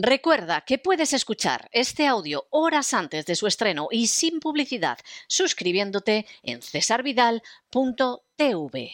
[0.00, 6.24] Recuerda que puedes escuchar este audio horas antes de su estreno y sin publicidad suscribiéndote
[6.44, 8.92] en cesarvidal.tv.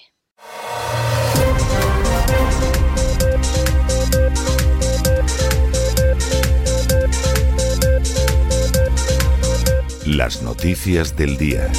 [10.07, 11.71] Las noticias del día.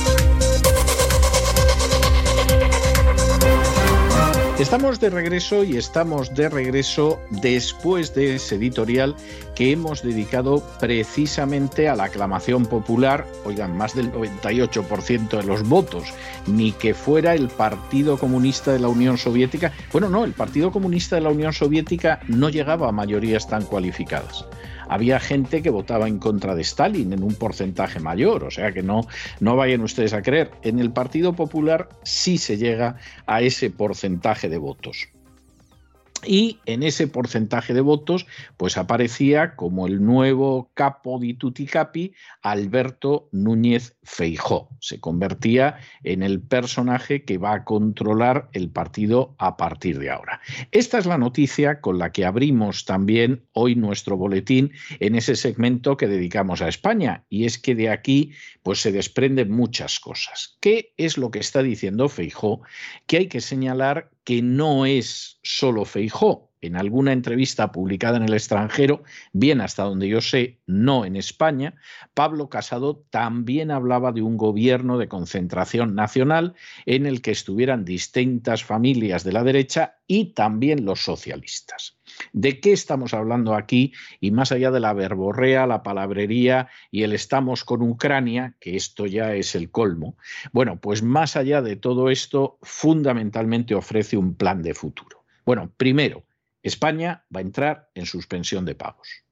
[4.60, 9.14] Estamos de regreso y estamos de regreso después de ese editorial
[9.54, 16.14] que hemos dedicado precisamente a la aclamación popular, oigan, más del 98% de los votos,
[16.48, 19.74] ni que fuera el Partido Comunista de la Unión Soviética.
[19.92, 24.46] Bueno, no, el Partido Comunista de la Unión Soviética no llegaba a mayorías tan cualificadas
[24.88, 28.84] había gente que votaba en contra de Stalin en un porcentaje mayor, o sea que
[28.84, 29.08] no,
[29.40, 30.52] no vayan ustedes a creer.
[30.62, 35.08] En el Partido Popular sí se llega a ese porcentaje de votos
[36.26, 38.26] y en ese porcentaje de votos
[38.58, 44.70] pues aparecía como el nuevo capo di tutti capi Alberto Núñez Feijó.
[44.80, 50.42] Se convertía en el personaje que va a controlar el partido a partir de ahora.
[50.72, 55.98] Esta es la noticia con la que abrimos también hoy nuestro boletín en ese segmento
[55.98, 58.32] que dedicamos a España y es que de aquí
[58.64, 60.58] pues se desprenden muchas cosas.
[60.60, 62.62] ¿Qué es lo que está diciendo Feijó?
[63.06, 66.52] Que hay que señalar que no es solo Feijó.
[66.62, 71.76] En alguna entrevista publicada en el extranjero, bien hasta donde yo sé, no en España,
[72.16, 76.56] Pablo Casado también hablaba de un gobierno de concentración nacional
[76.88, 81.95] en el que estuvieran distintas familias de la derecha y también los socialistas.
[82.34, 83.94] ¿De qué estamos hablando aquí?
[84.20, 89.06] Y más allá de la verborrea, la palabrería y el estamos con Ucrania, que esto
[89.06, 90.18] ya es el colmo,
[90.52, 95.26] bueno, pues más allá de todo esto, fundamentalmente ofrece un plan de futuro.
[95.46, 96.26] Bueno, primero,
[96.64, 99.25] España va a entrar en suspensión de pagos.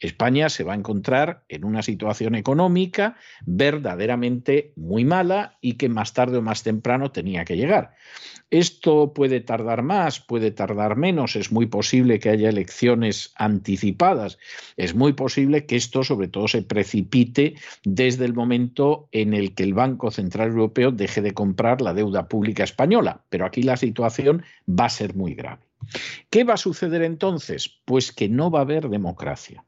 [0.00, 3.16] España se va a encontrar en una situación económica
[3.46, 7.94] verdaderamente muy mala y que más tarde o más temprano tenía que llegar.
[8.50, 14.38] Esto puede tardar más, puede tardar menos, es muy posible que haya elecciones anticipadas,
[14.76, 17.54] es muy posible que esto sobre todo se precipite
[17.84, 22.28] desde el momento en el que el Banco Central Europeo deje de comprar la deuda
[22.28, 25.62] pública española, pero aquí la situación va a ser muy grave.
[26.30, 27.80] ¿Qué va a suceder entonces?
[27.84, 29.64] Pues que no va a haber democracia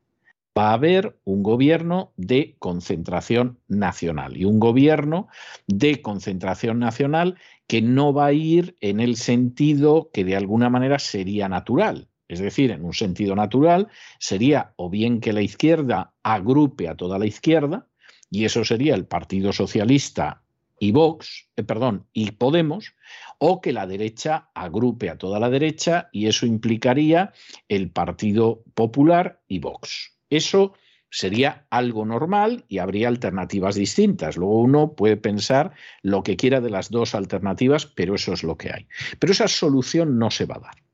[0.58, 5.28] va a haber un gobierno de concentración nacional y un gobierno
[5.68, 7.36] de concentración nacional
[7.68, 12.08] que no va a ir en el sentido que de alguna manera sería natural.
[12.26, 13.86] Es decir, en un sentido natural
[14.18, 17.86] sería o bien que la izquierda agrupe a toda la izquierda,
[18.28, 20.42] y eso sería el Partido Socialista
[20.80, 22.94] y Vox, eh, perdón, y Podemos,
[23.38, 27.32] o que la derecha agrupe a toda la derecha y eso implicaría
[27.68, 30.17] el Partido Popular y Vox.
[30.30, 30.74] Eso
[31.10, 34.36] sería algo normal y habría alternativas distintas.
[34.36, 35.72] Luego uno puede pensar
[36.02, 38.86] lo que quiera de las dos alternativas, pero eso es lo que hay.
[39.18, 40.87] Pero esa solución no se va a dar.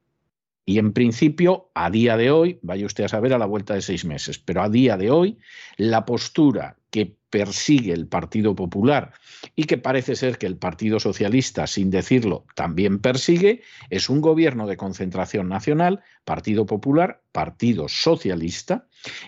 [0.67, 3.83] Y en principio, a día de hoy, vaya usted a saber a la vuelta de
[3.83, 5.39] seis meses, pero a día de hoy,
[5.77, 9.13] la postura que persigue el Partido Popular
[9.57, 14.69] y que parece ser que el Partido Socialista, sin decirlo, también persigue, es un gobierno
[14.69, 18.87] de concentración nacional, Partido Popular, Partido Socialista,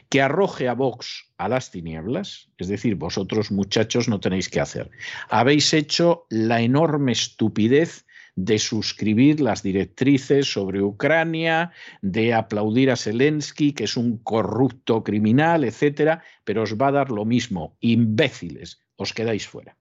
[0.09, 4.89] que arroje a Vox a las tinieblas, es decir, vosotros muchachos no tenéis que hacer.
[5.29, 8.06] Habéis hecho la enorme estupidez
[8.37, 15.65] de suscribir las directrices sobre Ucrania, de aplaudir a Zelensky, que es un corrupto criminal,
[15.65, 19.79] etcétera, pero os va a dar lo mismo, imbéciles, os quedáis fuera.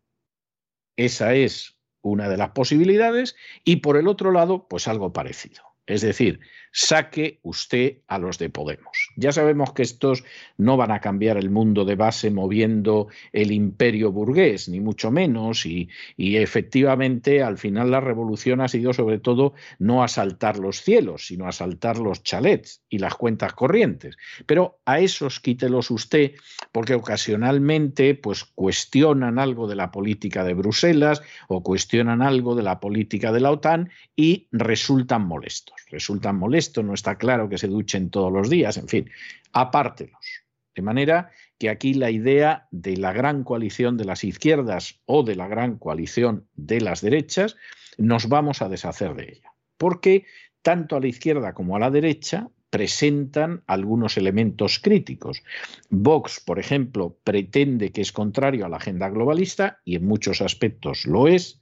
[0.96, 3.36] Esa es una de las posibilidades
[3.66, 5.75] y por el otro lado, pues algo parecido.
[5.88, 6.40] Es decir,
[6.72, 9.10] saque usted a los de Podemos.
[9.16, 10.24] Ya sabemos que estos
[10.58, 15.66] no van a cambiar el mundo de base moviendo el imperio burgués, ni mucho menos,
[15.66, 21.48] y, efectivamente al final la revolución ha sido sobre todo no asaltar los cielos, sino
[21.48, 24.18] asaltar los chalets y las cuentas corrientes.
[24.46, 26.32] Pero a esos quítelos usted,
[26.72, 32.80] porque ocasionalmente pues cuestionan algo de la política de Bruselas o cuestionan algo de la
[32.80, 38.10] política de la OTAN y resultan molestos resultan molestos, no está claro que se duchen
[38.10, 39.10] todos los días, en fin,
[39.54, 40.44] apártelos.
[40.76, 45.36] De manera que aquí la idea de la gran coalición de las izquierdas o de
[45.36, 47.56] la gran coalición de las derechas,
[47.98, 49.54] nos vamos a deshacer de ella.
[49.78, 50.26] Porque
[50.62, 55.44] tanto a la izquierda como a la derecha presentan algunos elementos críticos.
[55.90, 61.06] Vox, por ejemplo, pretende que es contrario a la agenda globalista y en muchos aspectos
[61.06, 61.62] lo es.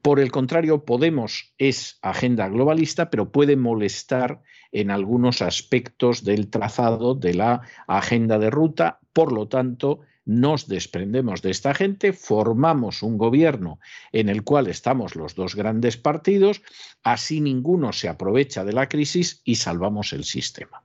[0.00, 4.40] Por el contrario, Podemos es agenda globalista, pero puede molestar
[4.72, 9.00] en algunos aspectos del trazado de la agenda de ruta.
[9.12, 13.78] Por lo tanto, nos desprendemos de esta gente, formamos un gobierno
[14.12, 16.62] en el cual estamos los dos grandes partidos,
[17.02, 20.82] así ninguno se aprovecha de la crisis y salvamos el sistema.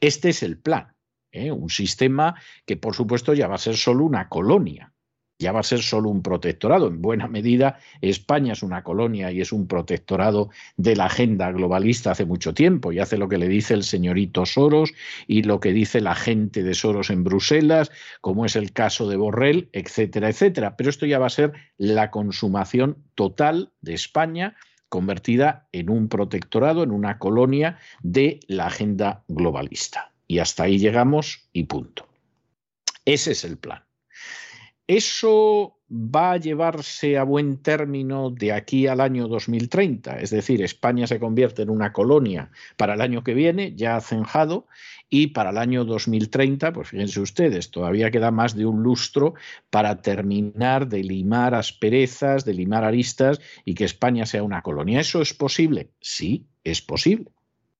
[0.00, 0.94] Este es el plan,
[1.30, 1.52] ¿eh?
[1.52, 2.34] un sistema
[2.66, 4.91] que por supuesto ya va a ser solo una colonia,
[5.38, 6.88] ya va a ser solo un protectorado.
[6.88, 12.12] En buena medida, España es una colonia y es un protectorado de la agenda globalista
[12.12, 14.92] hace mucho tiempo y hace lo que le dice el señorito Soros
[15.26, 17.90] y lo que dice la gente de Soros en Bruselas,
[18.20, 20.76] como es el caso de Borrell, etcétera, etcétera.
[20.76, 24.56] Pero esto ya va a ser la consumación total de España
[24.88, 30.12] convertida en un protectorado, en una colonia de la agenda globalista.
[30.28, 32.06] Y hasta ahí llegamos y punto.
[33.04, 33.82] Ese es el plan.
[34.94, 41.06] Eso va a llevarse a buen término de aquí al año 2030, es decir, España
[41.06, 44.66] se convierte en una colonia para el año que viene, ya cenjado,
[45.08, 49.32] y para el año 2030, pues fíjense ustedes, todavía queda más de un lustro
[49.70, 55.00] para terminar de limar asperezas, de limar aristas y que España sea una colonia.
[55.00, 55.88] ¿Eso es posible?
[56.00, 57.30] Sí, es posible.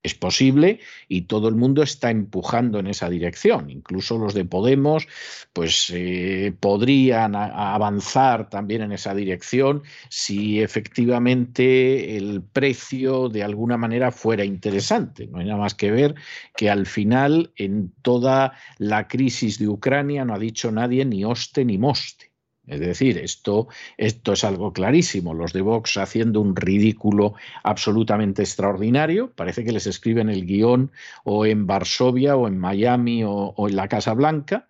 [0.03, 3.71] Es posible y todo el mundo está empujando en esa dirección.
[3.71, 5.07] Incluso los de Podemos,
[5.53, 14.11] pues eh, podrían avanzar también en esa dirección si efectivamente el precio de alguna manera
[14.11, 15.29] fuera interesante.
[15.29, 16.17] No hay nada más que ver
[16.57, 21.65] que al final en toda la crisis de Ucrania no ha dicho nadie ni oste
[21.65, 22.32] ni moste.
[22.73, 25.35] Es decir, esto, esto es algo clarísimo.
[25.35, 29.31] Los de Vox haciendo un ridículo absolutamente extraordinario.
[29.31, 30.91] Parece que les escriben el guion
[31.25, 34.67] o en Varsovia o en Miami o, o, en la Casa Blanca.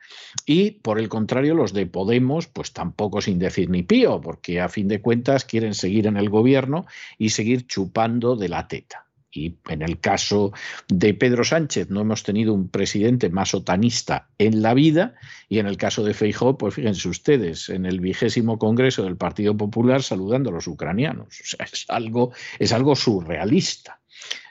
[0.46, 4.68] Y por el contrario, los de Podemos, pues tampoco sin decir ni pío, porque a
[4.68, 6.86] fin de cuentas quieren seguir en el gobierno
[7.18, 9.06] y seguir chupando de la teta.
[9.32, 10.52] Y en el caso
[10.88, 15.14] de Pedro Sánchez no hemos tenido un presidente más otanista en la vida
[15.48, 19.56] y en el caso de Feijóo, pues fíjense ustedes, en el vigésimo congreso del Partido
[19.56, 21.28] Popular saludando a los ucranianos.
[21.28, 24.01] O sea, es algo, es algo surrealista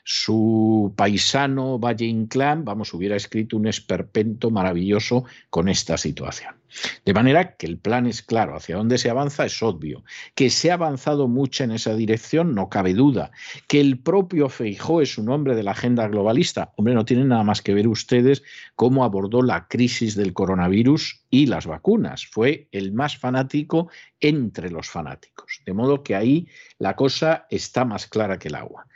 [0.03, 6.55] su paisano Valle Inclán, vamos, hubiera escrito un esperpento maravilloso con esta situación.
[7.05, 10.03] De manera que el plan es claro, hacia dónde se avanza es obvio,
[10.35, 13.31] que se ha avanzado mucho en esa dirección, no cabe duda,
[13.67, 17.43] que el propio Feijó es un hombre de la agenda globalista, hombre, no tienen nada
[17.43, 18.43] más que ver ustedes
[18.75, 23.89] cómo abordó la crisis del coronavirus y las vacunas, fue el más fanático
[24.19, 26.47] entre los fanáticos, de modo que ahí
[26.77, 28.87] la cosa está más clara que el agua.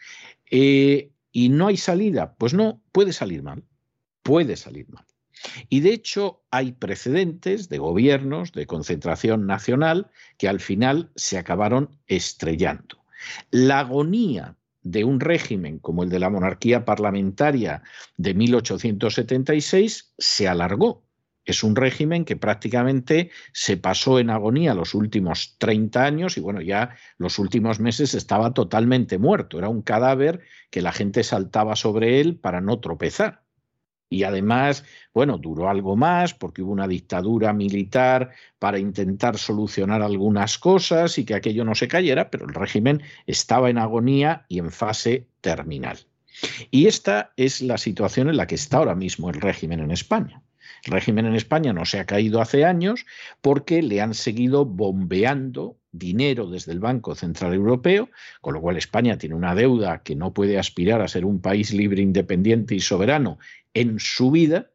[0.51, 2.35] Eh, ¿Y no hay salida?
[2.37, 3.63] Pues no, puede salir mal,
[4.23, 5.05] puede salir mal.
[5.69, 11.89] Y de hecho hay precedentes de gobiernos de concentración nacional que al final se acabaron
[12.07, 13.03] estrellando.
[13.51, 17.81] La agonía de un régimen como el de la monarquía parlamentaria
[18.17, 21.04] de 1876 se alargó
[21.45, 26.61] es un régimen que prácticamente se pasó en agonía los últimos 30 años y bueno,
[26.61, 29.57] ya los últimos meses estaba totalmente muerto.
[29.57, 33.45] Era un cadáver que la gente saltaba sobre él para no tropezar.
[34.09, 40.57] Y además, bueno, duró algo más porque hubo una dictadura militar para intentar solucionar algunas
[40.57, 44.71] cosas y que aquello no se cayera, pero el régimen estaba en agonía y en
[44.71, 45.97] fase terminal.
[46.69, 50.41] Y esta es la situación en la que está ahora mismo el régimen en España.
[50.85, 53.05] Régimen en España no se ha caído hace años
[53.41, 58.09] porque le han seguido bombeando dinero desde el Banco Central Europeo,
[58.41, 61.73] con lo cual España tiene una deuda que no puede aspirar a ser un país
[61.73, 63.39] libre, independiente y soberano
[63.73, 64.69] en su vida,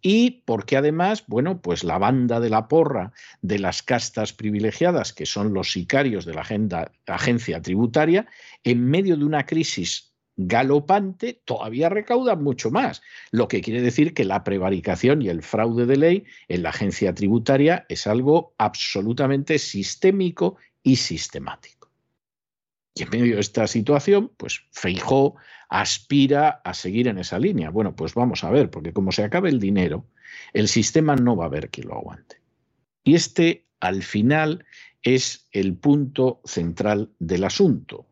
[0.00, 5.26] y porque además, bueno, pues la banda de la porra de las castas privilegiadas, que
[5.26, 8.26] son los sicarios de la agenda, agencia tributaria,
[8.62, 14.24] en medio de una crisis galopante, todavía recaudan mucho más, lo que quiere decir que
[14.24, 20.56] la prevaricación y el fraude de ley en la agencia tributaria es algo absolutamente sistémico
[20.82, 21.90] y sistemático.
[22.94, 25.36] Y en medio de esta situación, pues Feijó
[25.68, 27.70] aspira a seguir en esa línea.
[27.70, 30.06] Bueno, pues vamos a ver, porque como se acabe el dinero,
[30.52, 32.40] el sistema no va a haber quien lo aguante.
[33.02, 34.64] Y este, al final,
[35.02, 38.06] es el punto central del asunto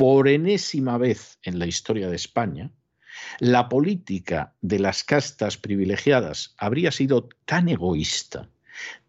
[0.00, 2.70] por enésima vez en la historia de España,
[3.38, 8.48] la política de las castas privilegiadas habría sido tan egoísta,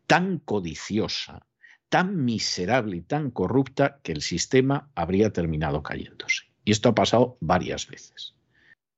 [0.06, 1.48] tan codiciosa,
[1.88, 6.44] tan miserable y tan corrupta que el sistema habría terminado cayéndose.
[6.66, 8.36] Y esto ha pasado varias veces.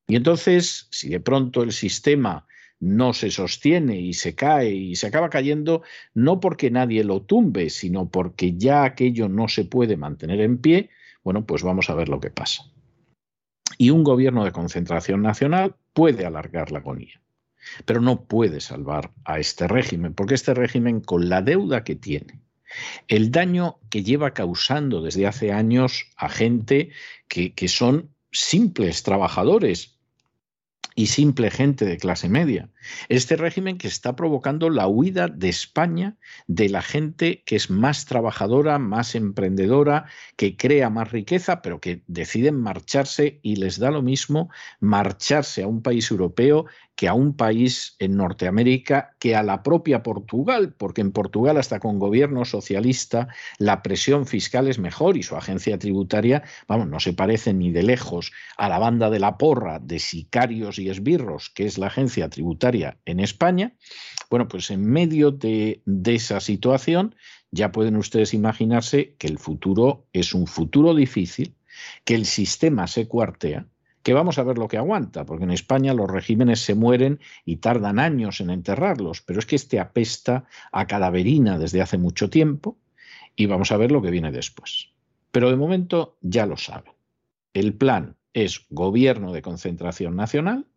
[0.07, 2.47] Y entonces, si de pronto el sistema
[2.79, 5.83] no se sostiene y se cae y se acaba cayendo,
[6.15, 10.89] no porque nadie lo tumbe, sino porque ya aquello no se puede mantener en pie,
[11.23, 12.63] bueno, pues vamos a ver lo que pasa.
[13.77, 17.21] Y un gobierno de concentración nacional puede alargar la agonía,
[17.85, 22.41] pero no puede salvar a este régimen, porque este régimen, con la deuda que tiene,
[23.07, 26.91] el daño que lleva causando desde hace años a gente
[27.27, 29.92] que, que son simples trabajadores
[30.95, 32.69] y simple gente de clase media.
[33.09, 38.05] Este régimen que está provocando la huida de España de la gente que es más
[38.05, 44.01] trabajadora, más emprendedora, que crea más riqueza, pero que deciden marcharse y les da lo
[44.01, 49.63] mismo marcharse a un país europeo que a un país en Norteamérica, que a la
[49.63, 55.23] propia Portugal, porque en Portugal hasta con gobierno socialista la presión fiscal es mejor y
[55.23, 59.37] su agencia tributaria, vamos, no se parece ni de lejos a la banda de la
[59.37, 63.73] porra de sicarios y esbirros, que es la agencia tributaria en España.
[64.29, 67.15] Bueno, pues en medio de, de esa situación
[67.51, 71.55] ya pueden ustedes imaginarse que el futuro es un futuro difícil,
[72.05, 73.67] que el sistema se cuartea
[74.03, 77.57] que vamos a ver lo que aguanta, porque en España los regímenes se mueren y
[77.57, 82.77] tardan años en enterrarlos, pero es que este apesta a cadaverina desde hace mucho tiempo
[83.35, 84.89] y vamos a ver lo que viene después.
[85.31, 86.93] Pero de momento ya lo saben.
[87.53, 90.67] El plan es gobierno de concentración nacional,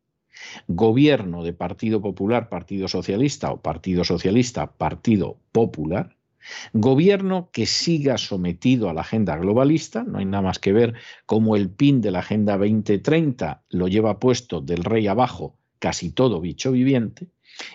[0.69, 6.17] gobierno de Partido Popular, Partido Socialista o Partido Socialista, Partido Popular,
[6.73, 10.95] Gobierno que siga sometido a la agenda globalista, no hay nada más que ver
[11.27, 16.41] cómo el pin de la Agenda 2030 lo lleva puesto del rey abajo casi todo
[16.41, 17.29] bicho viviente,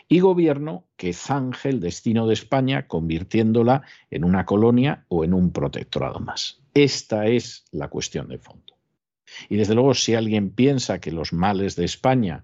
[0.07, 5.51] y gobierno que zanje el destino de España convirtiéndola en una colonia o en un
[5.51, 6.61] protectorado más.
[6.73, 8.70] Esta es la cuestión de fondo.
[9.49, 12.43] Y desde luego, si alguien piensa que los males de España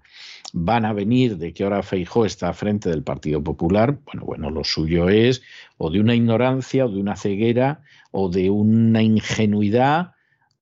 [0.54, 4.64] van a venir de que ahora Feijó está frente del Partido Popular, bueno, bueno, lo
[4.64, 5.42] suyo es
[5.78, 10.14] o de una ignorancia, o de una ceguera, o de una ingenuidad,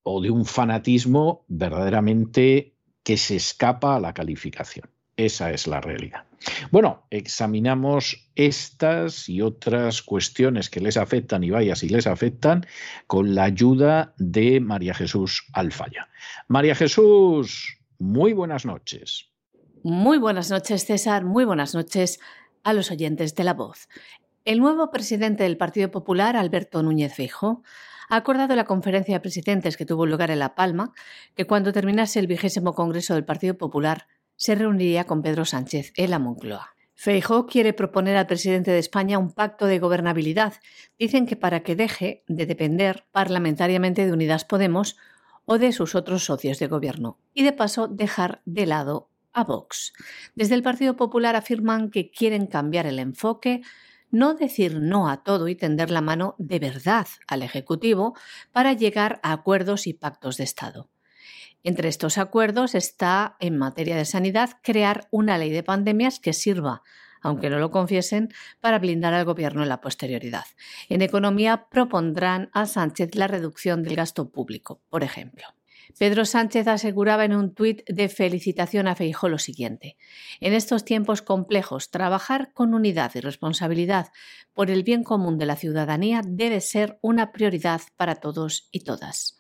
[0.04, 4.90] o de un fanatismo verdaderamente que se escapa a la calificación.
[5.18, 6.26] Esa es la realidad.
[6.72, 12.66] Bueno, examinamos estas y otras cuestiones que les afectan y vaya si les afectan
[13.08, 16.10] con la ayuda de María Jesús Alfaya.
[16.48, 19.30] María Jesús, muy buenas noches.
[19.84, 21.26] Muy buenas noches, César.
[21.26, 22.20] Muy buenas noches
[22.64, 23.88] a los oyentes de La Voz.
[24.44, 27.64] El nuevo presidente del Partido Popular, Alberto Núñez Feijóo,
[28.10, 30.94] ha acordado la conferencia de presidentes que tuvo lugar en La Palma
[31.36, 36.12] que cuando terminase el vigésimo Congreso del Partido Popular se reuniría con Pedro Sánchez en
[36.12, 36.76] la Moncloa.
[36.96, 40.54] Feijó quiere proponer al presidente de España un pacto de gobernabilidad.
[40.98, 44.98] Dicen que para que deje de depender parlamentariamente de Unidas Podemos
[45.44, 49.94] o de sus otros socios de gobierno y de paso dejar de lado a Vox.
[50.36, 53.62] Desde el Partido Popular afirman que quieren cambiar el enfoque,
[54.10, 58.16] no decir no a todo y tender la mano de verdad al Ejecutivo
[58.54, 60.90] para llegar a acuerdos y pactos de Estado.
[61.66, 66.84] Entre estos acuerdos está, en materia de sanidad, crear una ley de pandemias que sirva,
[67.22, 68.32] aunque no lo confiesen,
[68.62, 70.46] para blindar al Gobierno en la posterioridad.
[70.90, 75.44] En economía propondrán a Sánchez la reducción del gasto público, por ejemplo.
[75.98, 79.98] Pedro Sánchez aseguraba en un tuit de felicitación a Feijó lo siguiente:
[80.42, 84.12] En estos tiempos complejos, trabajar con unidad y responsabilidad
[84.54, 89.36] por el bien común de la ciudadanía debe ser una prioridad para todos y todas.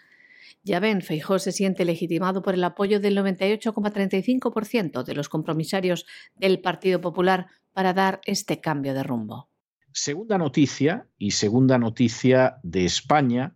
[0.65, 6.59] Ya ven, Feijó se siente legitimado por el apoyo del 98,35% de los compromisarios del
[6.59, 9.47] Partido Popular para dar este cambio de rumbo.
[9.93, 13.55] Segunda noticia, y segunda noticia de España,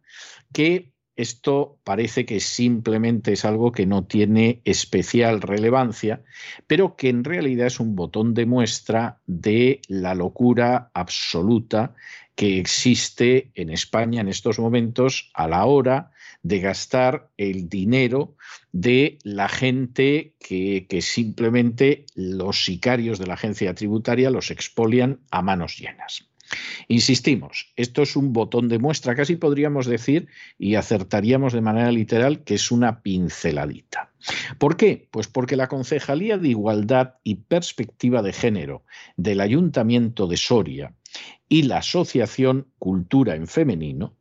[0.53, 6.21] que esto parece que simplemente es algo que no tiene especial relevancia,
[6.67, 11.95] pero que en realidad es un botón de muestra de la locura absoluta
[12.35, 18.35] que existe en España en estos momentos a la hora de gastar el dinero
[18.71, 25.77] de la gente que, simplemente los sicarios de la agencia tributaria los expolian a manos
[25.77, 26.29] llenas.
[26.87, 30.27] Insistimos, esto es un botón de muestra, casi podríamos decir,
[30.57, 34.11] y acertaríamos de manera literal, que es una pinceladita.
[34.57, 35.07] ¿Por qué?
[35.11, 38.83] Pues porque la Concejalía de Igualdad y Perspectiva de Género
[39.15, 40.93] del Ayuntamiento de Soria
[41.47, 44.15] y la Asociación Cultura en Femenino,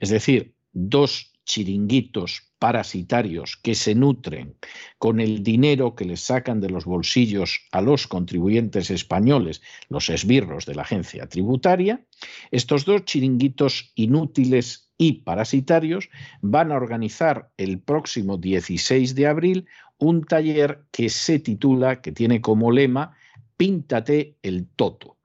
[0.00, 4.56] es decir, dos chiringuitos parasitarios que se nutren
[4.98, 10.66] con el dinero que les sacan de los bolsillos a los contribuyentes españoles, los esbirros
[10.66, 12.04] de la agencia tributaria,
[12.50, 16.10] estos dos chiringuitos inútiles y parasitarios
[16.42, 19.66] van a organizar el próximo 16 de abril
[19.98, 23.16] un taller que se titula, que tiene como lema,
[23.56, 25.16] Píntate el toto.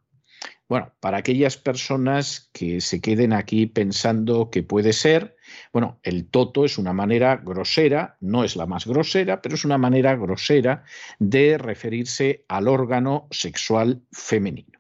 [0.70, 5.36] Bueno, para aquellas personas que se queden aquí pensando que puede ser,
[5.72, 9.78] bueno, el toto es una manera grosera, no es la más grosera, pero es una
[9.78, 10.84] manera grosera
[11.20, 14.80] de referirse al órgano sexual femenino.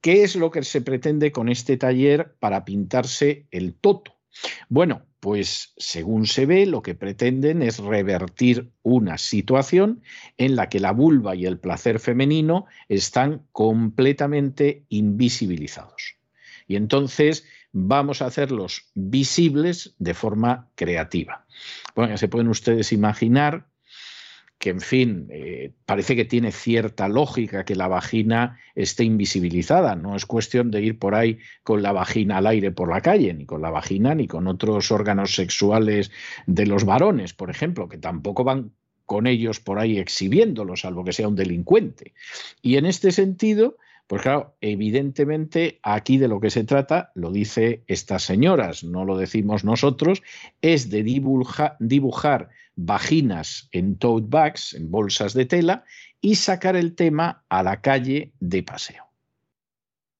[0.00, 4.16] ¿Qué es lo que se pretende con este taller para pintarse el toto?
[4.68, 10.02] Bueno, pues según se ve, lo que pretenden es revertir una situación
[10.38, 16.16] en la que la vulva y el placer femenino están completamente invisibilizados.
[16.66, 21.46] Y entonces vamos a hacerlos visibles de forma creativa.
[21.94, 23.66] Bueno, ya se pueden ustedes imaginar
[24.58, 29.96] que, en fin, eh, parece que tiene cierta lógica que la vagina esté invisibilizada.
[29.96, 33.32] No es cuestión de ir por ahí con la vagina al aire por la calle,
[33.32, 36.10] ni con la vagina, ni con otros órganos sexuales
[36.46, 38.72] de los varones, por ejemplo, que tampoco van
[39.06, 42.12] con ellos por ahí exhibiéndolos, salvo que sea un delincuente.
[42.60, 43.78] Y en este sentido,
[44.10, 49.16] pues claro, evidentemente aquí de lo que se trata, lo dice estas señoras, no lo
[49.16, 50.20] decimos nosotros,
[50.60, 55.84] es de dibujar vaginas en tote bags, en bolsas de tela,
[56.20, 59.04] y sacar el tema a la calle de paseo.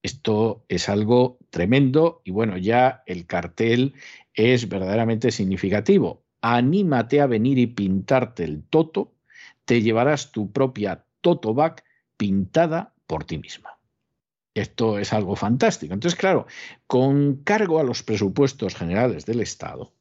[0.04, 3.94] Esto es algo tremendo y bueno, ya el cartel
[4.34, 6.22] es verdaderamente significativo.
[6.42, 9.14] Anímate a venir y pintarte el toto,
[9.64, 11.82] te llevarás tu propia toto bag
[12.16, 13.79] pintada por ti misma.
[14.54, 15.94] Esto es algo fantástico.
[15.94, 16.46] Entonces, claro,
[16.86, 19.94] con cargo a los presupuestos generales del Estado,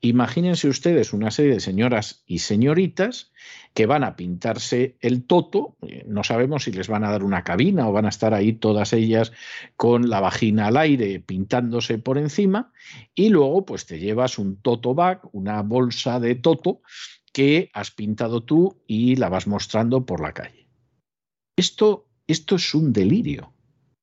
[0.00, 3.32] imagínense ustedes una serie de señoras y señoritas
[3.74, 7.44] que van a pintarse el toto, eh, no sabemos si les van a dar una
[7.44, 9.32] cabina o van a estar ahí todas ellas
[9.76, 12.72] con la vagina al aire pintándose por encima,
[13.14, 16.82] y luego pues te llevas un toto bag, una bolsa de toto
[17.32, 20.68] que has pintado tú y la vas mostrando por la calle.
[21.56, 23.51] Esto, esto es un delirio.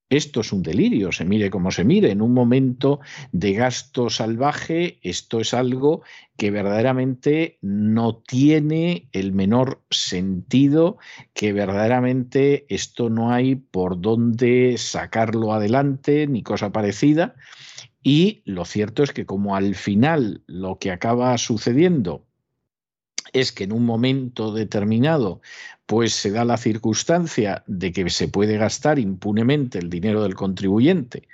[0.10, 2.10] Esto es un delirio, se mire como se mire.
[2.10, 3.00] En un momento
[3.32, 6.02] de gasto salvaje, esto es algo
[6.36, 10.98] que verdaderamente no tiene el menor sentido,
[11.34, 17.36] que verdaderamente esto no hay por dónde sacarlo adelante ni cosa parecida.
[18.02, 22.26] Y lo cierto es que como al final lo que acaba sucediendo
[23.32, 25.42] es que en un momento determinado
[25.90, 31.28] pues se da la circunstancia de que se puede gastar impunemente el dinero del contribuyente.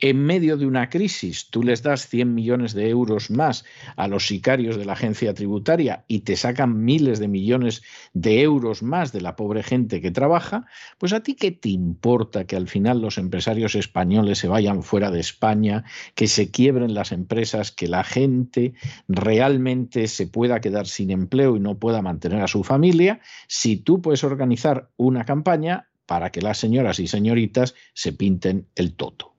[0.00, 3.64] En medio de una crisis, tú les das 100 millones de euros más
[3.96, 8.82] a los sicarios de la agencia tributaria y te sacan miles de millones de euros
[8.82, 10.66] más de la pobre gente que trabaja,
[10.98, 15.10] pues a ti qué te importa que al final los empresarios españoles se vayan fuera
[15.10, 18.74] de España, que se quiebren las empresas, que la gente
[19.08, 24.01] realmente se pueda quedar sin empleo y no pueda mantener a su familia, si tú
[24.02, 29.32] puedes organizar una campaña para que las señoras y señoritas se pinten el toto.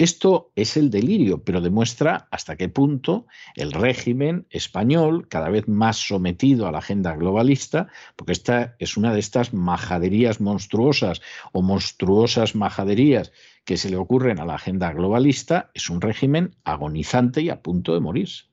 [0.00, 5.98] Esto es el delirio, pero demuestra hasta qué punto el régimen español, cada vez más
[5.98, 11.20] sometido a la agenda globalista, porque esta es una de estas majaderías monstruosas
[11.52, 13.30] o monstruosas majaderías
[13.66, 17.92] que se le ocurren a la agenda globalista, es un régimen agonizante y a punto
[17.92, 18.44] de morirse.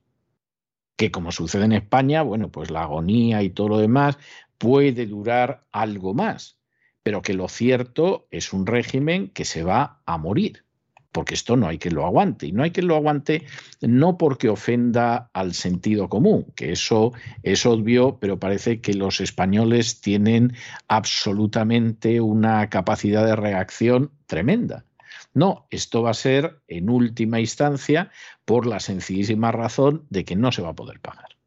[0.98, 4.18] Que como sucede en España, bueno, pues la agonía y todo lo demás
[4.58, 6.60] puede durar algo más,
[7.04, 10.66] pero que lo cierto es un régimen que se va a morir,
[11.12, 12.48] porque esto no hay que lo aguante.
[12.48, 13.46] Y no hay que lo aguante
[13.82, 20.02] no porque ofenda al sentido común, que eso es obvio, pero parece que los españoles
[20.02, 20.54] tienen
[20.88, 24.86] absolutamente una capacidad de reacción tremenda.
[25.34, 28.12] No, esto va a ser en última instancia
[28.44, 31.38] por la sencillísima razón de que no se va a poder pagar.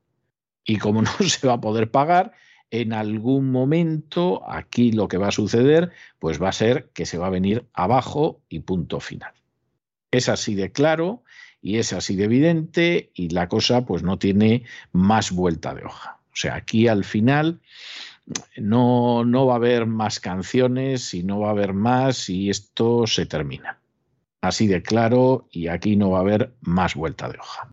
[0.64, 2.32] Y como no se va a poder pagar,
[2.70, 7.18] en algún momento aquí lo que va a suceder pues va a ser que se
[7.18, 9.32] va a venir abajo y punto final.
[10.10, 11.22] Es así de claro
[11.60, 16.18] y es así de evidente y la cosa pues no tiene más vuelta de hoja.
[16.32, 17.60] O sea, aquí al final
[18.56, 23.06] no, no va a haber más canciones y no va a haber más y esto
[23.06, 23.78] se termina.
[24.42, 27.70] Así de claro y aquí no va a haber más vuelta de hoja.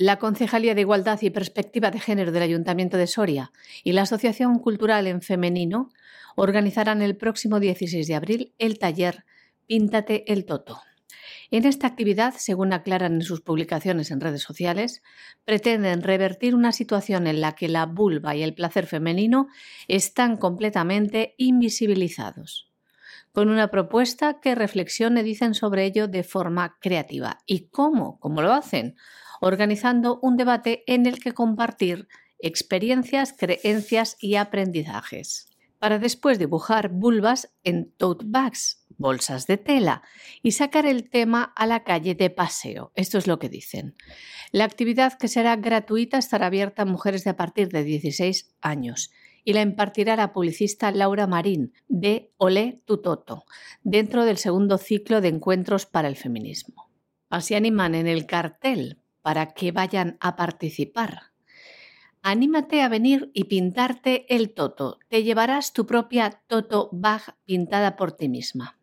[0.00, 3.50] La Concejalía de Igualdad y Perspectiva de Género del Ayuntamiento de Soria
[3.82, 5.90] y la Asociación Cultural en Femenino
[6.36, 9.24] organizarán el próximo 16 de abril el taller
[9.66, 10.80] Píntate el Toto.
[11.50, 15.02] En esta actividad, según aclaran en sus publicaciones en redes sociales,
[15.44, 19.48] pretenden revertir una situación en la que la vulva y el placer femenino
[19.88, 22.70] están completamente invisibilizados.
[23.32, 27.38] Con una propuesta que reflexione, dicen sobre ello de forma creativa.
[27.46, 28.20] ¿Y cómo?
[28.20, 28.94] ¿Cómo lo hacen?
[29.40, 35.46] Organizando un debate en el que compartir experiencias, creencias y aprendizajes.
[35.78, 40.02] Para después dibujar vulvas en tote bags, bolsas de tela,
[40.42, 42.92] y sacar el tema a la calle de paseo.
[42.96, 43.94] Esto es lo que dicen.
[44.50, 49.12] La actividad que será gratuita estará abierta a mujeres de a partir de 16 años
[49.44, 53.44] y la impartirá la publicista Laura Marín de Olé Tutoto,
[53.82, 56.90] dentro del segundo ciclo de encuentros para el feminismo.
[57.30, 58.98] Así animan en el cartel
[59.28, 61.32] para que vayan a participar.
[62.22, 65.00] Anímate a venir y pintarte el toto.
[65.08, 68.78] Te llevarás tu propia toto bag pintada por ti misma.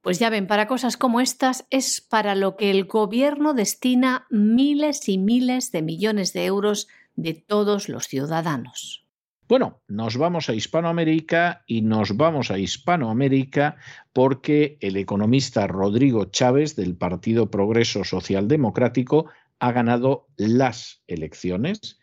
[0.00, 5.08] Pues ya ven, para cosas como estas es para lo que el gobierno destina miles
[5.08, 9.08] y miles de millones de euros de todos los ciudadanos.
[9.48, 13.78] Bueno, nos vamos a Hispanoamérica y nos vamos a Hispanoamérica
[14.12, 19.26] porque el economista Rodrigo Chávez del Partido Progreso Social Democrático
[19.60, 21.98] ha ganado las elecciones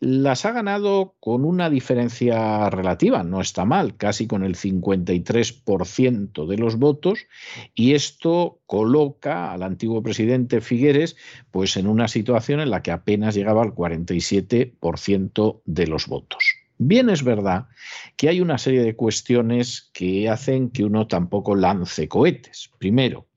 [0.00, 6.58] las ha ganado con una diferencia relativa, no está mal, casi con el 53% de
[6.58, 7.26] los votos,
[7.74, 11.16] y esto coloca al antiguo presidente Figueres
[11.50, 16.44] pues en una situación en la que apenas llegaba al 47% de los votos.
[16.76, 17.68] Bien es verdad
[18.16, 22.68] que hay una serie de cuestiones que hacen que uno tampoco lance cohetes.
[22.78, 23.28] Primero,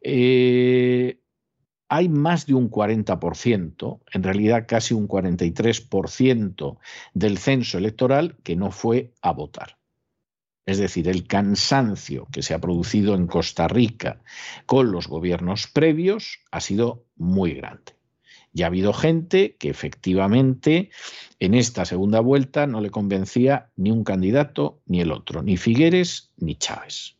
[0.00, 1.18] eh,
[1.92, 6.78] hay más de un 40%, en realidad casi un 43%
[7.12, 9.76] del censo electoral que no fue a votar.
[10.64, 14.22] Es decir, el cansancio que se ha producido en Costa Rica
[14.64, 17.92] con los gobiernos previos ha sido muy grande.
[18.54, 20.88] Y ha habido gente que efectivamente
[21.40, 26.32] en esta segunda vuelta no le convencía ni un candidato ni el otro, ni Figueres
[26.38, 27.18] ni Chávez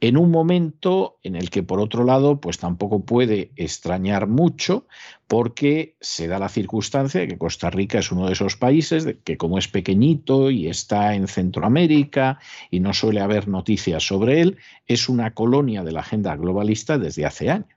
[0.00, 4.86] en un momento en el que, por otro lado, pues tampoco puede extrañar mucho
[5.26, 9.36] porque se da la circunstancia de que Costa Rica es uno de esos países que
[9.36, 12.38] como es pequeñito y está en Centroamérica
[12.70, 17.26] y no suele haber noticias sobre él, es una colonia de la agenda globalista desde
[17.26, 17.68] hace años.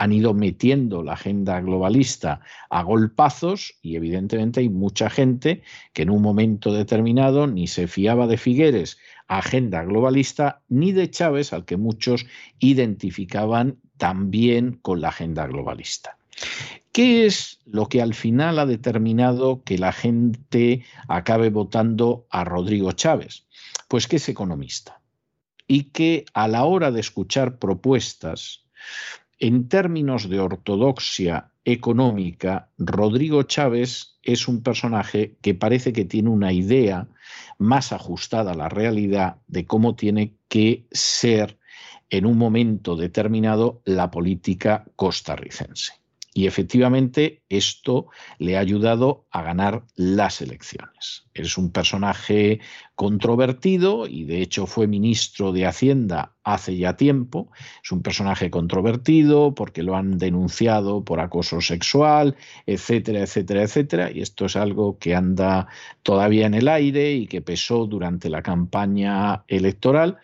[0.00, 6.10] Han ido metiendo la agenda globalista a golpazos y evidentemente hay mucha gente que en
[6.10, 8.98] un momento determinado ni se fiaba de Figueres
[9.28, 12.26] agenda globalista ni de Chávez, al que muchos
[12.58, 16.16] identificaban también con la agenda globalista.
[16.92, 22.92] ¿Qué es lo que al final ha determinado que la gente acabe votando a Rodrigo
[22.92, 23.46] Chávez?
[23.88, 25.00] Pues que es economista
[25.68, 28.64] y que a la hora de escuchar propuestas,
[29.38, 36.52] en términos de ortodoxia económica, Rodrigo Chávez es un personaje que parece que tiene una
[36.52, 37.06] idea
[37.58, 41.58] más ajustada a la realidad de cómo tiene que ser
[42.10, 45.92] en un momento determinado la política costarricense.
[46.38, 48.06] Y efectivamente esto
[48.38, 51.24] le ha ayudado a ganar las elecciones.
[51.34, 52.60] Es un personaje
[52.94, 57.50] controvertido y de hecho fue ministro de Hacienda hace ya tiempo.
[57.82, 64.12] Es un personaje controvertido porque lo han denunciado por acoso sexual, etcétera, etcétera, etcétera.
[64.12, 65.66] Y esto es algo que anda
[66.04, 70.18] todavía en el aire y que pesó durante la campaña electoral.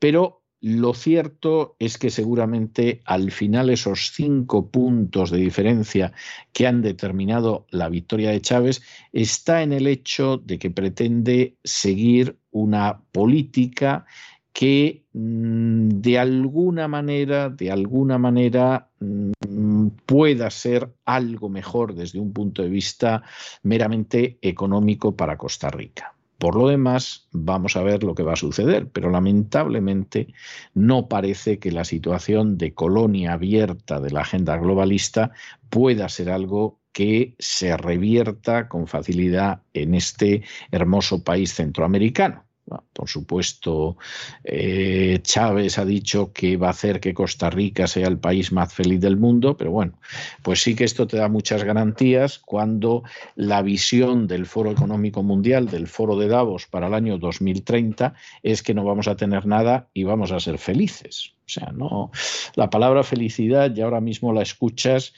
[0.00, 6.12] Pero lo cierto es que seguramente al final esos cinco puntos de diferencia
[6.52, 12.38] que han determinado la victoria de Chávez está en el hecho de que pretende seguir
[12.50, 14.04] una política
[14.52, 22.32] que mm, de alguna manera, de alguna manera mm, pueda ser algo mejor desde un
[22.32, 23.22] punto de vista
[23.62, 26.14] meramente económico para Costa Rica.
[26.40, 30.32] Por lo demás, vamos a ver lo que va a suceder, pero lamentablemente
[30.72, 35.32] no parece que la situación de colonia abierta de la agenda globalista
[35.68, 42.46] pueda ser algo que se revierta con facilidad en este hermoso país centroamericano.
[42.92, 43.96] Por supuesto,
[44.44, 48.72] eh, Chávez ha dicho que va a hacer que Costa Rica sea el país más
[48.72, 49.98] feliz del mundo, pero bueno,
[50.42, 53.02] pues sí que esto te da muchas garantías cuando
[53.34, 58.62] la visión del Foro Económico Mundial, del Foro de Davos para el año 2030, es
[58.62, 61.32] que no vamos a tener nada y vamos a ser felices.
[61.46, 62.12] O sea, no,
[62.54, 65.12] la palabra felicidad ya ahora mismo la escuchas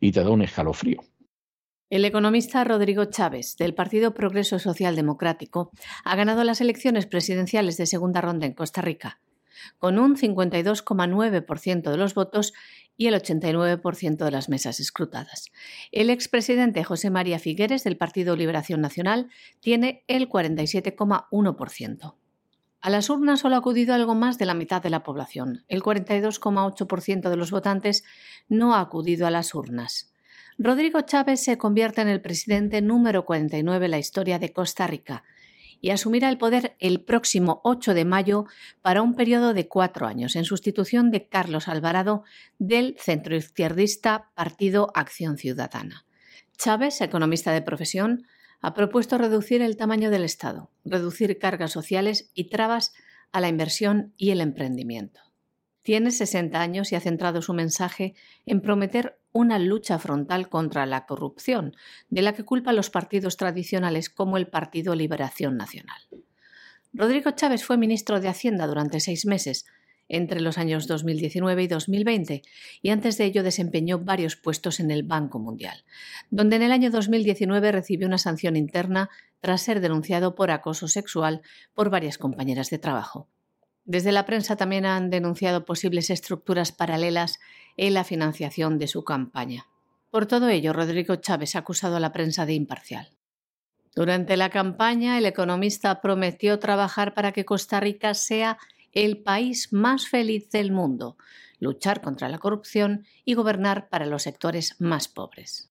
[0.00, 1.00] y te da un escalofrío.
[1.94, 5.70] El economista Rodrigo Chávez, del Partido Progreso Social Democrático,
[6.02, 9.20] ha ganado las elecciones presidenciales de segunda ronda en Costa Rica,
[9.78, 12.52] con un 52,9% de los votos
[12.96, 15.52] y el 89% de las mesas escrutadas.
[15.92, 19.30] El expresidente José María Figueres, del Partido Liberación Nacional,
[19.60, 22.16] tiene el 47,1%.
[22.80, 25.64] A las urnas solo ha acudido algo más de la mitad de la población.
[25.68, 28.02] El 42,8% de los votantes
[28.48, 30.10] no ha acudido a las urnas.
[30.58, 35.24] Rodrigo Chávez se convierte en el presidente número 49 en la historia de Costa Rica
[35.80, 38.46] y asumirá el poder el próximo 8 de mayo
[38.80, 42.22] para un periodo de cuatro años, en sustitución de Carlos Alvarado
[42.58, 46.06] del centroizquierdista Partido Acción Ciudadana.
[46.56, 48.24] Chávez, economista de profesión,
[48.60, 52.94] ha propuesto reducir el tamaño del Estado, reducir cargas sociales y trabas
[53.32, 55.20] a la inversión y el emprendimiento.
[55.84, 58.14] Tiene 60 años y ha centrado su mensaje
[58.46, 61.76] en prometer una lucha frontal contra la corrupción,
[62.08, 66.00] de la que culpa a los partidos tradicionales como el Partido Liberación Nacional.
[66.94, 69.66] Rodrigo Chávez fue ministro de Hacienda durante seis meses,
[70.08, 72.42] entre los años 2019 y 2020,
[72.80, 75.84] y antes de ello desempeñó varios puestos en el Banco Mundial,
[76.30, 81.42] donde en el año 2019 recibió una sanción interna tras ser denunciado por acoso sexual
[81.74, 83.28] por varias compañeras de trabajo.
[83.84, 87.38] Desde la prensa también han denunciado posibles estructuras paralelas
[87.76, 89.66] en la financiación de su campaña.
[90.10, 93.10] Por todo ello, Rodrigo Chávez ha acusado a la prensa de imparcial.
[93.94, 98.58] Durante la campaña, el economista prometió trabajar para que Costa Rica sea
[98.92, 101.16] el país más feliz del mundo,
[101.58, 105.70] luchar contra la corrupción y gobernar para los sectores más pobres.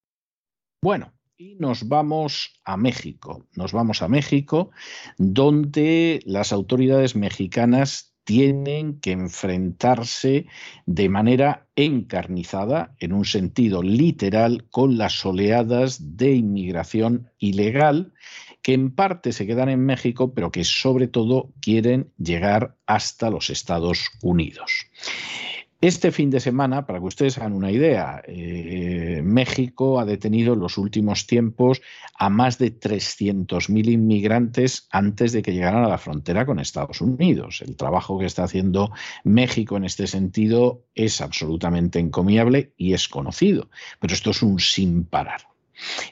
[0.82, 3.46] Bueno, y nos vamos a México.
[3.56, 4.72] Nos vamos a México,
[5.18, 10.46] donde las autoridades mexicanas tienen que enfrentarse
[10.86, 18.14] de manera encarnizada, en un sentido literal, con las oleadas de inmigración ilegal
[18.62, 23.50] que en parte se quedan en México, pero que sobre todo quieren llegar hasta los
[23.50, 24.88] Estados Unidos.
[25.84, 30.62] Este fin de semana, para que ustedes hagan una idea, eh, México ha detenido en
[30.62, 31.82] los últimos tiempos
[32.18, 37.62] a más de 300.000 inmigrantes antes de que llegaran a la frontera con Estados Unidos.
[37.68, 38.94] El trabajo que está haciendo
[39.26, 43.70] México en este sentido es absolutamente encomiable y es conocido,
[44.00, 45.53] pero esto es un sin parar.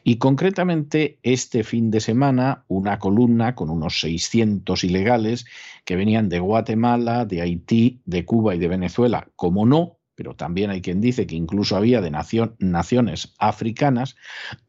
[0.03, 5.45] Y concretamente este fin de semana, una columna con unos 600 ilegales
[5.85, 10.69] que venían de Guatemala, de Haití, de Cuba y de Venezuela, como no, pero también
[10.69, 14.15] hay quien dice que incluso había de naciones africanas,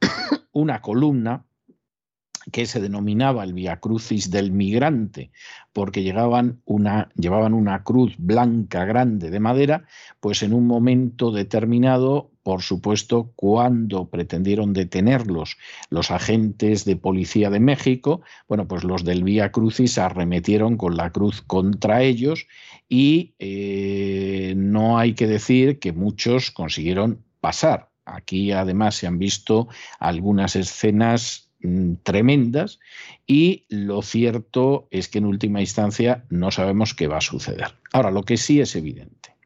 [0.52, 1.44] una columna
[2.50, 5.30] que se denominaba el Via Crucis del migrante,
[5.72, 9.84] porque llegaban una, llevaban una cruz blanca grande de madera,
[10.18, 15.56] pues en un momento determinado, por supuesto, cuando pretendieron detenerlos
[15.90, 21.10] los agentes de policía de México, bueno, pues los del Via Crucis arremetieron con la
[21.10, 22.46] cruz contra ellos
[22.88, 27.90] y eh, no hay que decir que muchos consiguieron pasar.
[28.04, 29.68] Aquí además se han visto
[30.00, 32.80] algunas escenas Mm, tremendas
[33.24, 37.78] y lo cierto es que en última instancia no sabemos qué va a suceder.
[37.92, 39.36] Ahora, lo que sí es evidente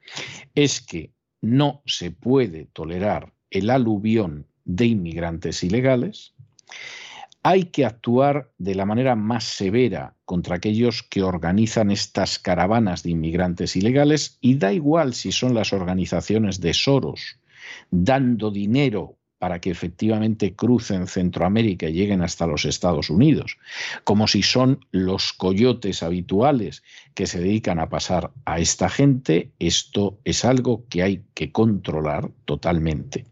[0.55, 6.35] es que no se puede tolerar el aluvión de inmigrantes ilegales,
[7.43, 13.11] hay que actuar de la manera más severa contra aquellos que organizan estas caravanas de
[13.11, 17.39] inmigrantes ilegales y da igual si son las organizaciones de Soros
[17.91, 19.17] dando dinero
[19.47, 23.59] para que efectivamente crucen Centroamérica y lleguen hasta los Estados Unidos,
[24.03, 26.83] como si son los coyotes habituales
[27.15, 32.33] que se dedican a pasar a esta gente, esto es algo que hay que controlar
[32.45, 33.25] totalmente.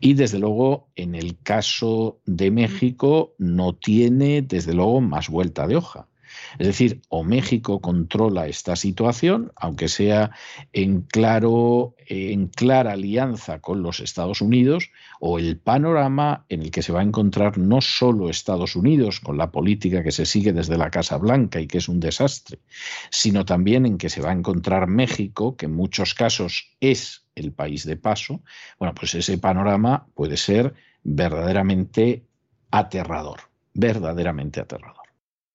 [0.00, 5.76] Y desde luego, en el caso de México, no tiene desde luego más vuelta de
[5.76, 6.08] hoja.
[6.58, 10.30] Es decir, o México controla esta situación, aunque sea
[10.72, 14.90] en claro, en clara alianza con los Estados Unidos,
[15.20, 19.38] o el panorama en el que se va a encontrar no solo Estados Unidos con
[19.38, 22.58] la política que se sigue desde la Casa Blanca y que es un desastre,
[23.10, 27.52] sino también en que se va a encontrar México, que en muchos casos es el
[27.52, 28.42] país de paso.
[28.78, 32.24] Bueno, pues ese panorama puede ser verdaderamente
[32.70, 33.40] aterrador,
[33.74, 35.01] verdaderamente aterrador.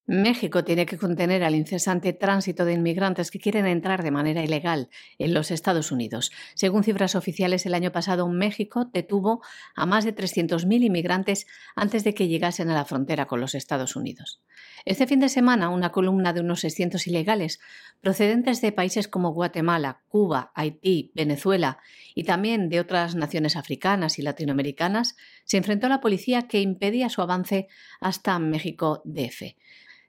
[0.10, 4.88] México tiene que contener al incesante tránsito de inmigrantes que quieren entrar de manera ilegal
[5.18, 6.32] en los Estados Unidos.
[6.56, 9.42] Según cifras oficiales, el año pasado México detuvo
[9.76, 13.98] a más de 300.000 inmigrantes antes de que llegasen a la frontera con los Estados
[13.98, 14.42] Unidos.
[14.86, 17.60] Este fin de semana, una columna de unos 600 ilegales
[18.00, 21.80] procedentes de países como Guatemala, Cuba, Haití, Venezuela
[22.16, 27.10] y también de otras naciones africanas y latinoamericanas se enfrentó a la policía que impedía
[27.10, 27.68] su avance
[28.00, 29.58] hasta México DF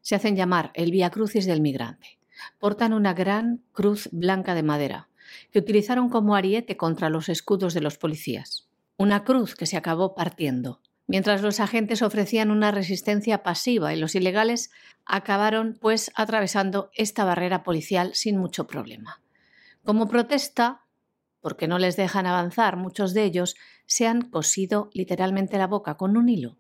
[0.01, 2.19] se hacen llamar el Vía Crucis del Migrante.
[2.59, 5.09] Portan una gran cruz blanca de madera,
[5.51, 8.69] que utilizaron como ariete contra los escudos de los policías.
[8.97, 14.15] Una cruz que se acabó partiendo, mientras los agentes ofrecían una resistencia pasiva y los
[14.15, 14.71] ilegales
[15.05, 19.21] acabaron pues atravesando esta barrera policial sin mucho problema.
[19.85, 20.83] Como protesta
[21.41, 23.57] porque no les dejan avanzar, muchos de ellos
[23.87, 26.57] se han cosido literalmente la boca con un hilo.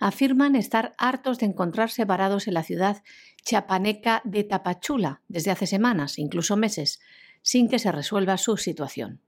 [0.00, 3.02] Afirman estar hartos de encontrarse varados en la ciudad
[3.44, 7.00] chapaneca de Tapachula desde hace semanas, incluso meses,
[7.42, 9.20] sin que se resuelva su situación.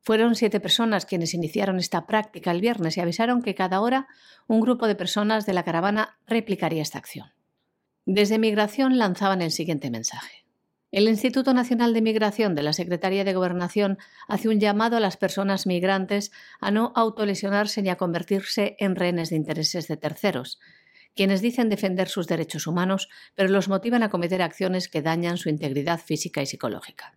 [0.00, 4.06] Fueron siete personas quienes iniciaron esta práctica el viernes y avisaron que cada hora
[4.46, 7.32] un grupo de personas de la caravana replicaría esta acción.
[8.04, 10.43] Desde Migración lanzaban el siguiente mensaje.
[10.94, 15.16] El Instituto Nacional de Migración de la Secretaría de Gobernación hace un llamado a las
[15.16, 16.30] personas migrantes
[16.60, 20.60] a no autolesionarse ni a convertirse en rehenes de intereses de terceros,
[21.16, 25.48] quienes dicen defender sus derechos humanos, pero los motivan a cometer acciones que dañan su
[25.48, 27.16] integridad física y psicológica.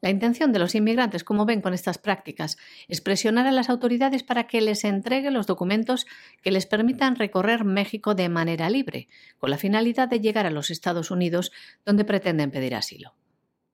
[0.00, 2.56] La intención de los inmigrantes, como ven con estas prácticas,
[2.88, 6.06] es presionar a las autoridades para que les entreguen los documentos
[6.42, 10.70] que les permitan recorrer México de manera libre, con la finalidad de llegar a los
[10.70, 11.52] Estados Unidos,
[11.84, 13.14] donde pretenden pedir asilo.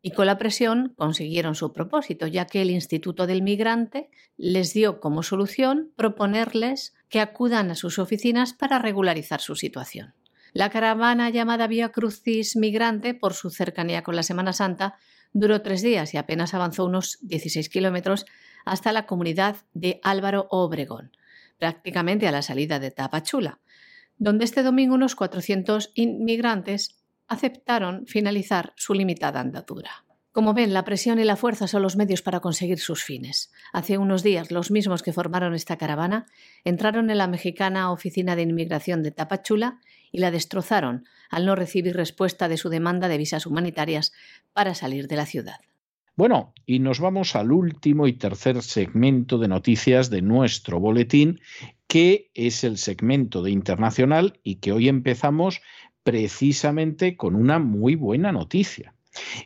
[0.03, 5.01] Y con la presión consiguieron su propósito, ya que el Instituto del Migrante les dio
[5.01, 10.15] como solución proponerles que acudan a sus oficinas para regularizar su situación.
[10.53, 14.97] La caravana llamada Via Crucis Migrante, por su cercanía con la Semana Santa,
[15.39, 18.25] Duró tres días y apenas avanzó unos 16 kilómetros
[18.65, 21.13] hasta la comunidad de Álvaro Obregón,
[21.59, 23.61] prácticamente a la salida de Tapachula,
[24.17, 26.97] donde este domingo unos 400 inmigrantes
[27.29, 30.07] aceptaron finalizar su limitada andadura.
[30.33, 33.53] Como ven, la presión y la fuerza son los medios para conseguir sus fines.
[33.75, 36.25] Hace unos días, los mismos que formaron esta caravana
[36.65, 39.81] entraron en la mexicana Oficina de Inmigración de Tapachula
[40.13, 44.13] y la destrozaron al no recibir respuesta de su demanda de visas humanitarias
[44.53, 45.61] para salir de la ciudad.
[46.17, 51.41] Bueno, y nos vamos al último y tercer segmento de noticias de nuestro boletín,
[51.89, 55.61] que es el segmento de internacional y que hoy empezamos
[56.03, 58.95] precisamente con una muy buena noticia.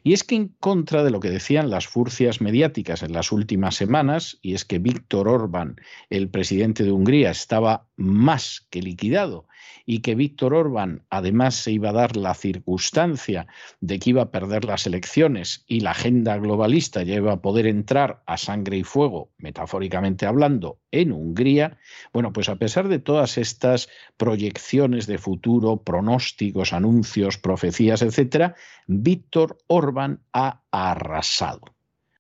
[0.05, 3.75] Y es que en contra de lo que decían las furcias mediáticas en las últimas
[3.75, 5.77] semanas, y es que Víctor Orbán,
[6.09, 9.47] el presidente de Hungría, estaba más que liquidado
[9.87, 13.47] y que Víctor Orbán además se iba a dar la circunstancia
[13.81, 17.67] de que iba a perder las elecciones y la agenda globalista ya iba a poder
[17.67, 21.79] entrar a sangre y fuego, metafóricamente hablando, en Hungría,
[22.13, 28.55] bueno, pues a pesar de todas estas proyecciones de futuro, pronósticos, anuncios, profecías, etcétera,
[28.87, 31.63] Víctor Orbán ha arrasado.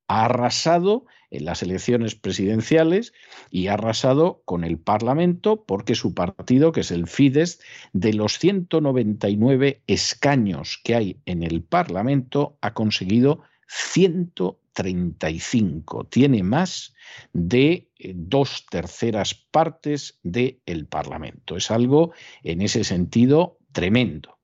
[0.09, 3.13] Ha arrasado en las elecciones presidenciales
[3.51, 7.61] y ha arrasado con el Parlamento porque su partido, que es el Fidesz,
[7.93, 16.05] de los 199 escaños que hay en el Parlamento, ha conseguido 135.
[16.05, 16.95] Tiene más
[17.33, 21.57] de eh, dos terceras partes del Parlamento.
[21.57, 22.13] Es algo
[22.43, 24.39] en ese sentido tremendo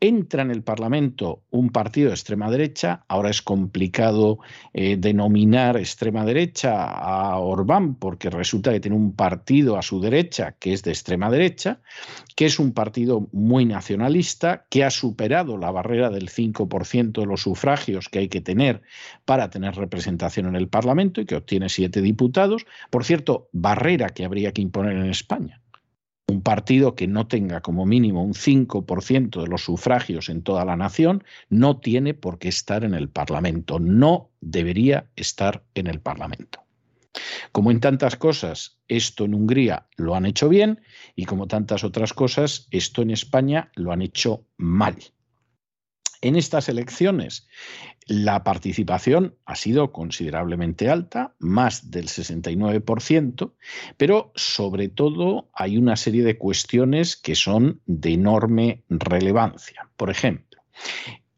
[0.00, 4.38] entra en el Parlamento un partido de extrema derecha, ahora es complicado
[4.72, 10.52] eh, denominar extrema derecha a Orbán porque resulta que tiene un partido a su derecha
[10.58, 11.80] que es de extrema derecha,
[12.34, 17.42] que es un partido muy nacionalista, que ha superado la barrera del 5% de los
[17.42, 18.80] sufragios que hay que tener
[19.26, 22.64] para tener representación en el Parlamento y que obtiene siete diputados.
[22.88, 25.60] Por cierto, barrera que habría que imponer en España
[26.30, 30.76] un partido que no tenga como mínimo un 5% de los sufragios en toda la
[30.76, 36.60] nación no tiene por qué estar en el Parlamento, no debería estar en el Parlamento.
[37.52, 40.80] Como en tantas cosas, esto en Hungría lo han hecho bien
[41.16, 44.96] y como tantas otras cosas, esto en España lo han hecho mal.
[46.22, 47.48] En estas elecciones
[48.06, 53.52] la participación ha sido considerablemente alta, más del 69%,
[53.96, 59.88] pero sobre todo hay una serie de cuestiones que son de enorme relevancia.
[59.96, 60.60] Por ejemplo,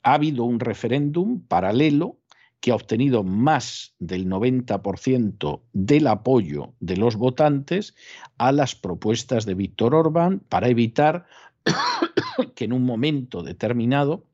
[0.03, 2.18] ha habido un referéndum paralelo
[2.61, 7.95] que ha obtenido más del 90% del apoyo de los votantes
[8.38, 11.27] a las propuestas de Víctor Orbán para evitar
[12.55, 14.25] que en un momento determinado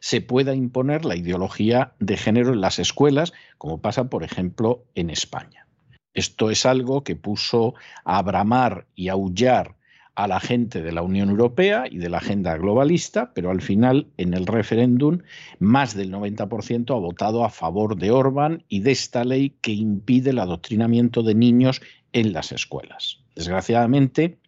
[0.00, 5.10] se pueda imponer la ideología de género en las escuelas, como pasa, por ejemplo, en
[5.10, 5.66] España.
[6.14, 9.76] Esto es algo que puso a bramar y aullar
[10.16, 14.06] a la gente de la Unión Europea y de la agenda globalista, pero al final
[14.16, 15.18] en el referéndum
[15.58, 20.30] más del 90% ha votado a favor de Orbán y de esta ley que impide
[20.30, 21.82] el adoctrinamiento de niños
[22.14, 23.20] en las escuelas.
[23.34, 24.38] Desgraciadamente,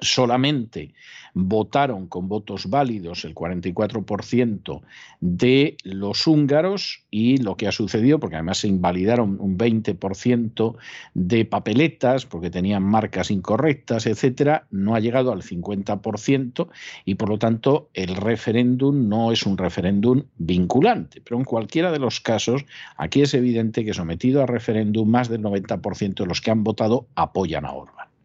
[0.00, 0.94] solamente
[1.38, 4.80] votaron con votos válidos el 44%
[5.20, 10.76] de los húngaros y lo que ha sucedido, porque además se invalidaron un 20%
[11.12, 16.68] de papeletas porque tenían marcas incorrectas, etcétera, no ha llegado al 50%
[17.04, 21.20] y por lo tanto el referéndum no es un referéndum vinculante.
[21.20, 22.64] Pero en cualquiera de los casos,
[22.96, 27.08] aquí es evidente que sometido a referéndum, más del 90% de los que han votado
[27.14, 28.15] apoyan a Orban.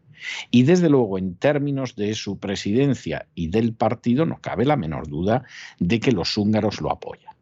[0.50, 5.08] Y desde luego, en términos de su presidencia y del partido, no cabe la menor
[5.08, 5.44] duda
[5.80, 7.34] de que los húngaros lo apoyan.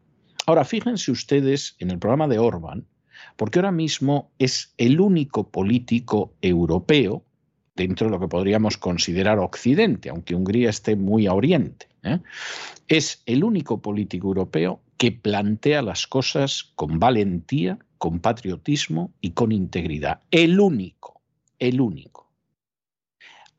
[0.46, 2.86] Ahora, fíjense ustedes en el programa de Orban,
[3.36, 7.24] porque ahora mismo es el único político europeo
[7.76, 11.88] dentro de lo que podríamos considerar Occidente, aunque Hungría esté muy a Oriente.
[12.04, 12.20] ¿eh?
[12.88, 19.54] Es el único político europeo que plantea las cosas con valentía, con patriotismo y con
[19.54, 20.22] integridad.
[20.32, 21.22] El único,
[21.58, 22.19] el único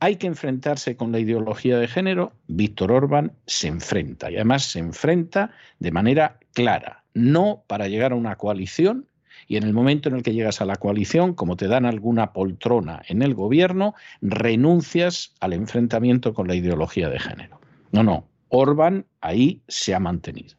[0.01, 4.79] hay que enfrentarse con la ideología de género, Víctor Orbán se enfrenta y además se
[4.79, 9.07] enfrenta de manera clara, no para llegar a una coalición
[9.47, 12.33] y en el momento en el que llegas a la coalición, como te dan alguna
[12.33, 17.61] poltrona en el gobierno, renuncias al enfrentamiento con la ideología de género.
[17.93, 20.57] No, no, Orbán ahí se ha mantenido.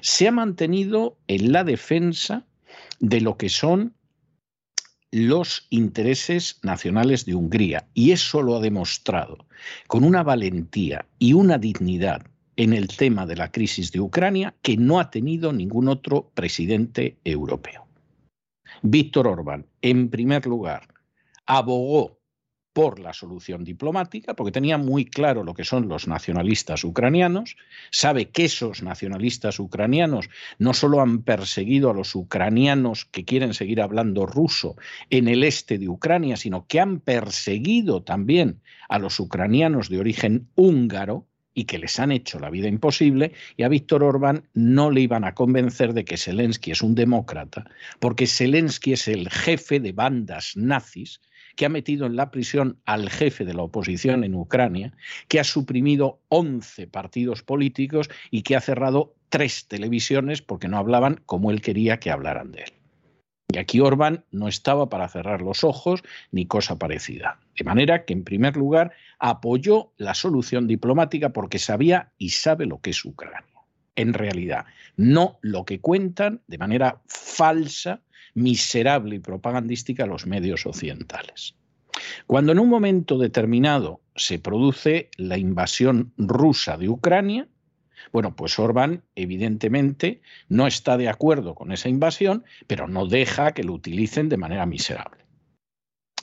[0.00, 2.44] Se ha mantenido en la defensa
[3.00, 3.92] de lo que son
[5.14, 7.86] los intereses nacionales de Hungría.
[7.94, 9.46] Y eso lo ha demostrado
[9.86, 14.76] con una valentía y una dignidad en el tema de la crisis de Ucrania que
[14.76, 17.86] no ha tenido ningún otro presidente europeo.
[18.82, 20.88] Víctor Orbán, en primer lugar,
[21.46, 22.18] abogó
[22.74, 27.56] por la solución diplomática, porque tenía muy claro lo que son los nacionalistas ucranianos,
[27.90, 33.80] sabe que esos nacionalistas ucranianos no solo han perseguido a los ucranianos que quieren seguir
[33.80, 34.76] hablando ruso
[35.08, 40.48] en el este de Ucrania, sino que han perseguido también a los ucranianos de origen
[40.56, 45.02] húngaro, y que les han hecho la vida imposible, y a Víctor Orbán no le
[45.02, 47.70] iban a convencer de que Zelensky es un demócrata,
[48.00, 51.20] porque Zelensky es el jefe de bandas nazis
[51.56, 54.92] que ha metido en la prisión al jefe de la oposición en Ucrania,
[55.28, 61.20] que ha suprimido 11 partidos políticos y que ha cerrado tres televisiones porque no hablaban
[61.26, 62.72] como él quería que hablaran de él.
[63.52, 66.02] Y aquí Orbán no estaba para cerrar los ojos
[66.32, 67.38] ni cosa parecida.
[67.56, 72.80] De manera que, en primer lugar, apoyó la solución diplomática porque sabía y sabe lo
[72.80, 73.44] que es Ucrania.
[73.96, 74.64] En realidad,
[74.96, 78.00] no lo que cuentan de manera falsa
[78.34, 81.54] miserable y propagandística a los medios occidentales.
[82.26, 87.48] Cuando en un momento determinado se produce la invasión rusa de Ucrania,
[88.12, 93.64] bueno, pues Orbán evidentemente no está de acuerdo con esa invasión, pero no deja que
[93.64, 95.24] lo utilicen de manera miserable.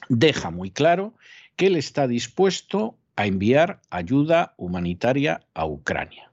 [0.09, 1.15] Deja muy claro
[1.55, 6.31] que él está dispuesto a enviar ayuda humanitaria a Ucrania,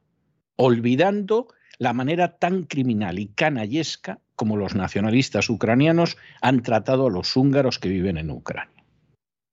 [0.57, 1.49] olvidando
[1.79, 7.79] la manera tan criminal y canallesca como los nacionalistas ucranianos han tratado a los húngaros
[7.79, 8.85] que viven en Ucrania.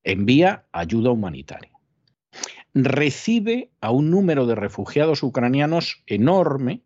[0.03, 1.71] Envía ayuda humanitaria.
[2.73, 6.81] Recibe a un número de refugiados ucranianos enorme,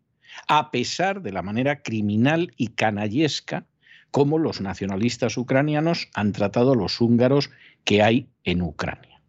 [0.46, 3.66] a pesar de la manera criminal y canallesca
[4.10, 7.50] como los nacionalistas ucranianos han tratado a los húngaros
[7.84, 9.20] que hay en Ucrania.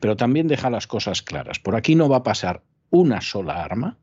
[0.00, 1.58] Pero también deja las cosas claras.
[1.58, 3.98] Por aquí no va a pasar una sola arma,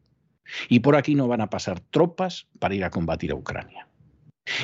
[0.68, 3.88] y por aquí no van a pasar tropas para ir a combatir a Ucrania.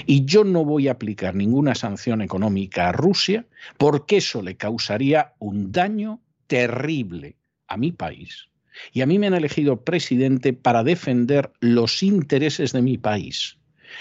[0.05, 3.45] Y yo no voy a aplicar ninguna sanción económica a Rusia
[3.77, 7.35] porque eso le causaría un daño terrible
[7.67, 8.47] a mi país.
[8.91, 13.57] Y a mí me han elegido presidente para defender los intereses de mi país,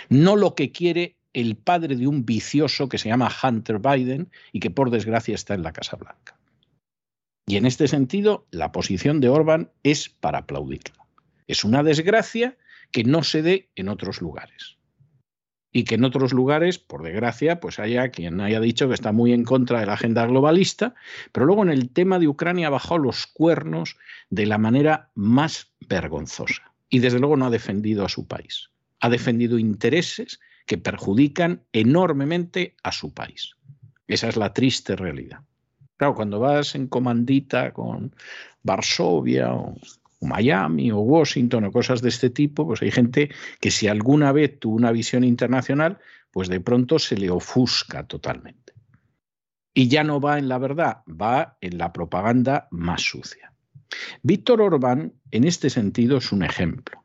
[0.08, 4.60] no lo que quiere el padre de un vicioso que se llama Hunter Biden y
[4.60, 6.38] que por desgracia está en la Casa Blanca.
[7.46, 11.03] Y en este sentido, la posición de Orban es para aplaudirla.
[11.46, 12.56] Es una desgracia
[12.90, 14.78] que no se dé en otros lugares.
[15.72, 19.32] Y que en otros lugares, por desgracia, pues haya quien haya dicho que está muy
[19.32, 20.94] en contra de la agenda globalista,
[21.32, 23.96] pero luego en el tema de Ucrania bajado los cuernos
[24.30, 26.72] de la manera más vergonzosa.
[26.88, 28.70] Y desde luego no ha defendido a su país.
[29.00, 33.56] Ha defendido intereses que perjudican enormemente a su país.
[34.06, 35.40] Esa es la triste realidad.
[35.96, 38.14] Claro, cuando vas en comandita con
[38.62, 39.74] Varsovia o
[40.24, 44.58] Miami o Washington o cosas de este tipo, pues hay gente que si alguna vez
[44.58, 45.98] tuvo una visión internacional,
[46.32, 48.72] pues de pronto se le ofusca totalmente.
[49.72, 53.52] Y ya no va en la verdad, va en la propaganda más sucia.
[54.22, 57.04] Víctor Orbán, en este sentido, es un ejemplo.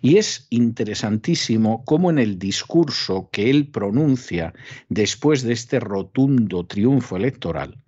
[0.00, 4.52] Y es interesantísimo cómo en el discurso que él pronuncia
[4.88, 7.82] después de este rotundo triunfo electoral,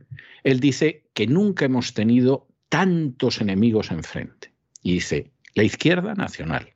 [0.44, 4.51] él dice que nunca hemos tenido tantos enemigos enfrente.
[4.83, 6.74] Y dice, la izquierda nacional,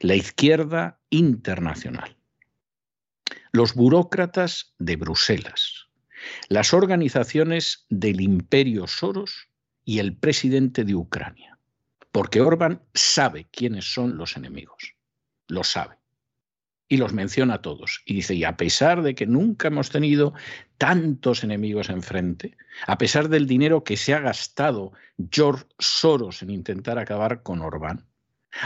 [0.00, 2.16] la izquierda internacional,
[3.52, 5.88] los burócratas de Bruselas,
[6.48, 9.48] las organizaciones del imperio Soros
[9.84, 11.58] y el presidente de Ucrania.
[12.12, 14.94] Porque Orbán sabe quiénes son los enemigos,
[15.46, 15.96] lo sabe.
[16.88, 18.02] Y los menciona a todos.
[18.06, 20.32] Y dice, y a pesar de que nunca hemos tenido
[20.78, 24.92] tantos enemigos enfrente, a pesar del dinero que se ha gastado
[25.30, 28.06] George Soros en intentar acabar con Orbán,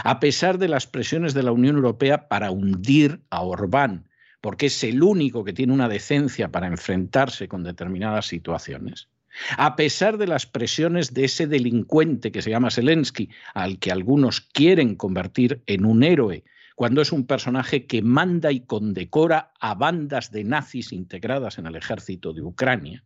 [0.03, 4.07] a pesar de las presiones de la Unión Europea para hundir a Orbán
[4.43, 9.07] porque es el único que tiene una decencia para enfrentarse con determinadas situaciones,
[9.55, 14.41] a pesar de las presiones de ese delincuente que se llama Zelensky, al que algunos
[14.41, 16.43] quieren convertir en un héroe,
[16.75, 21.75] cuando es un personaje que manda y condecora a bandas de nazis integradas en el
[21.75, 23.03] ejército de Ucrania,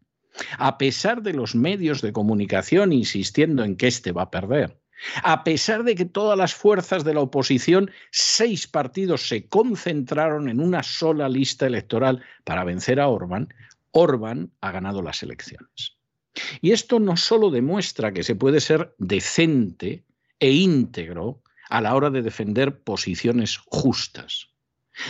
[0.57, 4.80] a pesar de los medios de comunicación insistiendo en que éste va a perder,
[5.24, 10.59] a pesar de que todas las fuerzas de la oposición, seis partidos se concentraron en
[10.59, 13.53] una sola lista electoral para vencer a Orbán,
[13.91, 15.97] Orbán ha ganado las elecciones.
[16.61, 20.03] Y esto no solo demuestra que se puede ser decente
[20.39, 24.49] e íntegro a la hora de defender posiciones justas,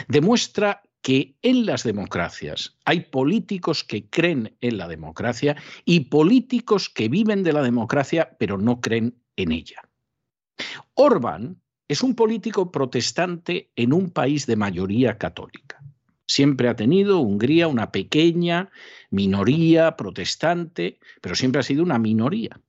[0.07, 5.55] demuestra que en las democracias hay políticos que creen en la democracia
[5.85, 9.87] y políticos que viven de la democracia pero no creen en ella.
[10.95, 15.81] Orbán es un político protestante en un país de mayoría católica.
[16.25, 18.69] Siempre ha tenido Hungría una pequeña
[19.09, 22.59] minoría protestante, pero siempre ha sido una minoría.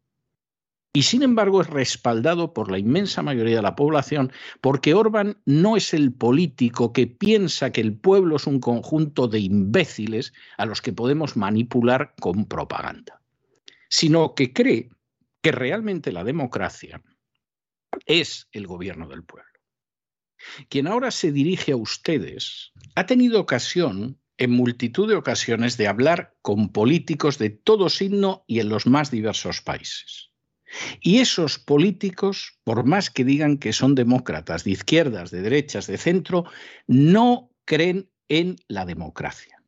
[0.93, 5.77] Y sin embargo es respaldado por la inmensa mayoría de la población porque Orbán no
[5.77, 10.81] es el político que piensa que el pueblo es un conjunto de imbéciles a los
[10.81, 13.21] que podemos manipular con propaganda,
[13.89, 14.89] sino que cree
[15.43, 17.03] que realmente la democracia
[18.07, 19.49] es el gobierno del pueblo.
[20.69, 26.37] Quien ahora se dirige a ustedes ha tenido ocasión en multitud de ocasiones de hablar
[26.43, 30.28] con políticos de todo signo y en los más diversos países.
[31.01, 35.99] Y esos políticos, por más que digan que son demócratas, de izquierdas, de derechas, de
[35.99, 36.45] centro,
[36.87, 39.63] no creen en la democracia.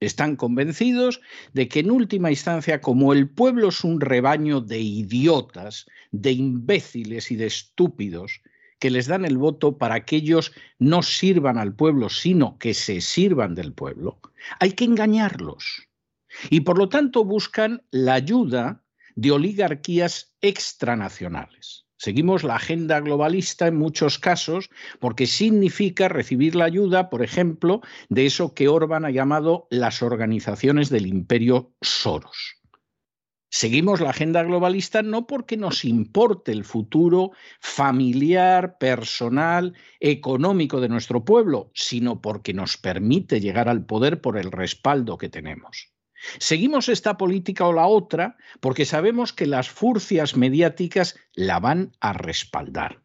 [0.00, 1.20] Están convencidos
[1.52, 7.30] de que en última instancia, como el pueblo es un rebaño de idiotas, de imbéciles
[7.30, 8.42] y de estúpidos,
[8.78, 13.00] que les dan el voto para que ellos no sirvan al pueblo, sino que se
[13.00, 14.20] sirvan del pueblo,
[14.60, 15.88] hay que engañarlos.
[16.50, 18.83] Y por lo tanto buscan la ayuda
[19.14, 21.84] de oligarquías extranacionales.
[21.96, 24.68] Seguimos la agenda globalista en muchos casos
[25.00, 30.90] porque significa recibir la ayuda, por ejemplo, de eso que Orban ha llamado las organizaciones
[30.90, 32.56] del imperio Soros.
[33.48, 41.24] Seguimos la agenda globalista no porque nos importe el futuro familiar, personal, económico de nuestro
[41.24, 45.93] pueblo, sino porque nos permite llegar al poder por el respaldo que tenemos.
[46.38, 52.12] Seguimos esta política o la otra porque sabemos que las furcias mediáticas la van a
[52.12, 53.02] respaldar.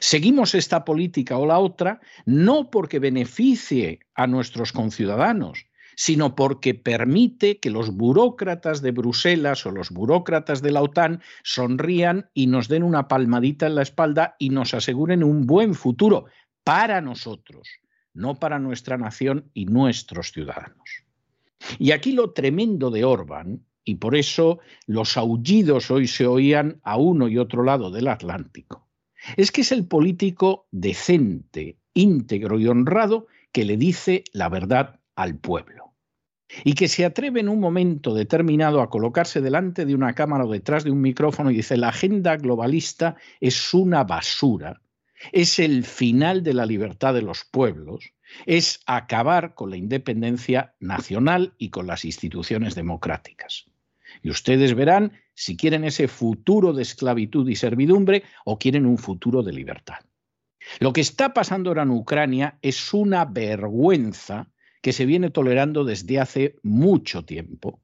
[0.00, 7.60] Seguimos esta política o la otra no porque beneficie a nuestros conciudadanos, sino porque permite
[7.60, 12.82] que los burócratas de Bruselas o los burócratas de la OTAN sonrían y nos den
[12.82, 16.26] una palmadita en la espalda y nos aseguren un buen futuro
[16.64, 17.68] para nosotros,
[18.12, 21.03] no para nuestra nación y nuestros ciudadanos.
[21.78, 26.96] Y aquí lo tremendo de Orbán, y por eso los aullidos hoy se oían a
[26.96, 28.88] uno y otro lado del Atlántico,
[29.36, 35.38] es que es el político decente, íntegro y honrado que le dice la verdad al
[35.38, 35.94] pueblo.
[36.62, 40.52] Y que se atreve en un momento determinado a colocarse delante de una cámara o
[40.52, 44.80] detrás de un micrófono y dice la agenda globalista es una basura,
[45.32, 48.12] es el final de la libertad de los pueblos,
[48.46, 53.66] es acabar con la independencia nacional y con las instituciones democráticas.
[54.22, 59.42] Y ustedes verán si quieren ese futuro de esclavitud y servidumbre o quieren un futuro
[59.42, 59.98] de libertad.
[60.80, 66.20] Lo que está pasando ahora en Ucrania es una vergüenza que se viene tolerando desde
[66.20, 67.80] hace mucho tiempo.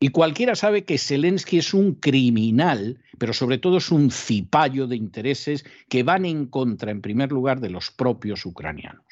[0.00, 4.96] Y cualquiera sabe que Zelensky es un criminal, pero sobre todo es un cipayo de
[4.96, 9.06] intereses que van en contra, en primer lugar, de los propios ucranianos.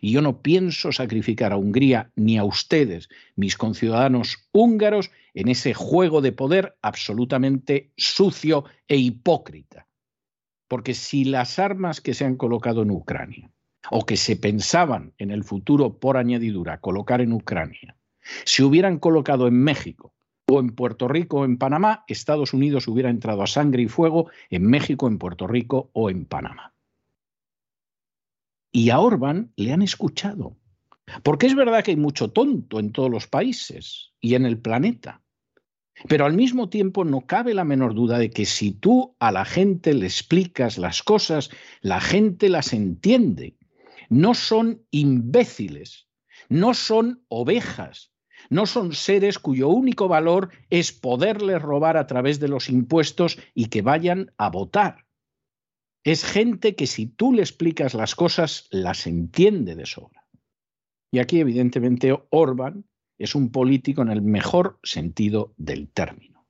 [0.00, 5.74] Y yo no pienso sacrificar a Hungría ni a ustedes, mis conciudadanos húngaros, en ese
[5.74, 9.86] juego de poder absolutamente sucio e hipócrita.
[10.68, 13.50] Porque si las armas que se han colocado en Ucrania,
[13.90, 17.96] o que se pensaban en el futuro por añadidura colocar en Ucrania,
[18.44, 20.12] se hubieran colocado en México,
[20.48, 24.30] O en Puerto Rico o en Panamá, Estados Unidos hubiera entrado a sangre y fuego
[24.48, 26.75] en México, en Puerto Rico o en Panamá.
[28.76, 30.58] Y a Orban le han escuchado.
[31.22, 35.22] Porque es verdad que hay mucho tonto en todos los países y en el planeta.
[36.08, 39.46] Pero al mismo tiempo no cabe la menor duda de que si tú a la
[39.46, 41.48] gente le explicas las cosas,
[41.80, 43.56] la gente las entiende.
[44.10, 46.10] No son imbéciles,
[46.50, 48.12] no son ovejas,
[48.50, 53.68] no son seres cuyo único valor es poderles robar a través de los impuestos y
[53.68, 55.05] que vayan a votar.
[56.06, 60.24] Es gente que si tú le explicas las cosas, las entiende de sobra.
[61.10, 62.84] Y aquí, evidentemente, Orban
[63.18, 66.46] es un político en el mejor sentido del término.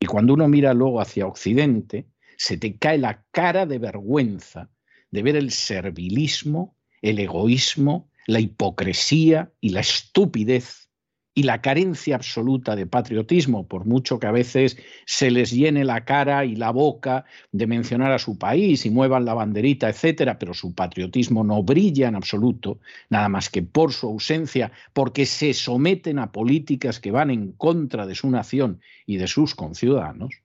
[0.00, 4.72] Y cuando uno mira luego hacia Occidente, se te cae la cara de vergüenza
[5.12, 10.89] de ver el servilismo, el egoísmo, la hipocresía y la estupidez
[11.32, 14.76] y la carencia absoluta de patriotismo, por mucho que a veces
[15.06, 19.24] se les llene la cara y la boca de mencionar a su país y muevan
[19.24, 24.08] la banderita, etcétera, pero su patriotismo no brilla en absoluto, nada más que por su
[24.08, 29.28] ausencia, porque se someten a políticas que van en contra de su nación y de
[29.28, 30.42] sus conciudadanos.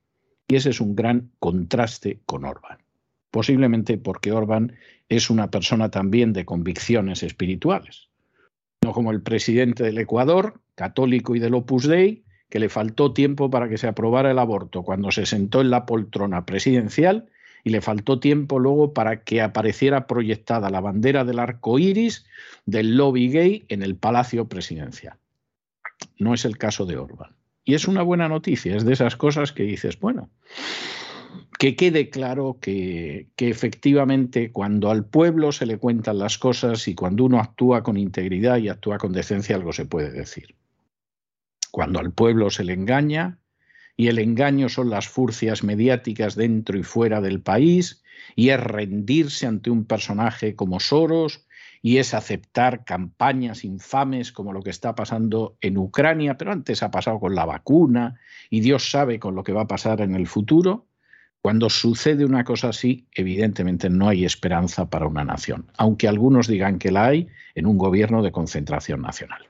[0.47, 2.77] Y ese es un gran contraste con Orbán.
[3.31, 4.75] Posiblemente porque Orbán
[5.09, 8.09] es una persona también de convicciones espirituales
[8.85, 13.49] no como el presidente del Ecuador, católico y del Opus Dei, que le faltó tiempo
[13.49, 17.29] para que se aprobara el aborto cuando se sentó en la poltrona presidencial
[17.63, 22.25] y le faltó tiempo luego para que apareciera proyectada la bandera del arco iris
[22.65, 25.17] del lobby gay en el palacio presidencial.
[26.19, 27.35] No es el caso de Orban.
[27.63, 30.29] Y es una buena noticia, es de esas cosas que dices, bueno,
[31.57, 37.23] que quede claro que, efectivamente cuando al pueblo se le cuentan las cosas y cuando
[37.23, 40.55] uno actúa con integridad y actúa con decencia, algo se puede decir.
[41.75, 43.37] Cuando al pueblo se le engaña,
[43.97, 48.01] y el engaño son las furcias mediáticas dentro y fuera del país,
[48.33, 51.45] y es rendirse ante un personaje como Soros,
[51.81, 56.91] y es aceptar campañas infames como lo que está pasando en Ucrania, pero antes ha
[56.91, 60.27] pasado con la vacuna, y Dios sabe con lo que va a pasar en el
[60.27, 60.87] futuro,
[61.41, 66.79] cuando sucede una cosa así, evidentemente no hay esperanza para una nación, aunque algunos digan
[66.79, 69.45] que la hay en un gobierno de concentración nacional.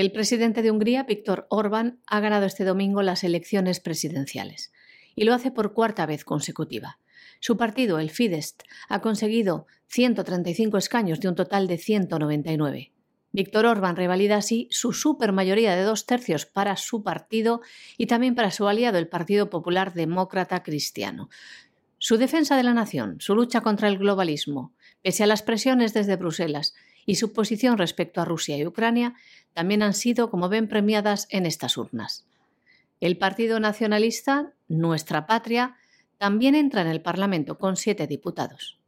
[0.00, 4.72] El presidente de Hungría, Víctor Orbán, ha ganado este domingo las elecciones presidenciales
[5.14, 6.98] y lo hace por cuarta vez consecutiva.
[7.38, 8.56] Su partido, el Fidesz,
[8.88, 12.92] ha conseguido 135 escaños de un total de 199.
[13.32, 17.60] Víctor Orbán revalida así su supermayoría de dos tercios para su partido
[17.98, 21.28] y también para su aliado, el Partido Popular Demócrata Cristiano.
[21.98, 24.72] Su defensa de la nación, su lucha contra el globalismo,
[25.02, 26.72] pese a las presiones desde Bruselas,
[27.06, 29.14] y su posición respecto a Rusia y Ucrania
[29.52, 32.24] también han sido, como ven, premiadas en estas urnas.
[33.00, 35.76] El Partido Nacionalista, Nuestra Patria,
[36.18, 38.78] también entra en el Parlamento con siete diputados.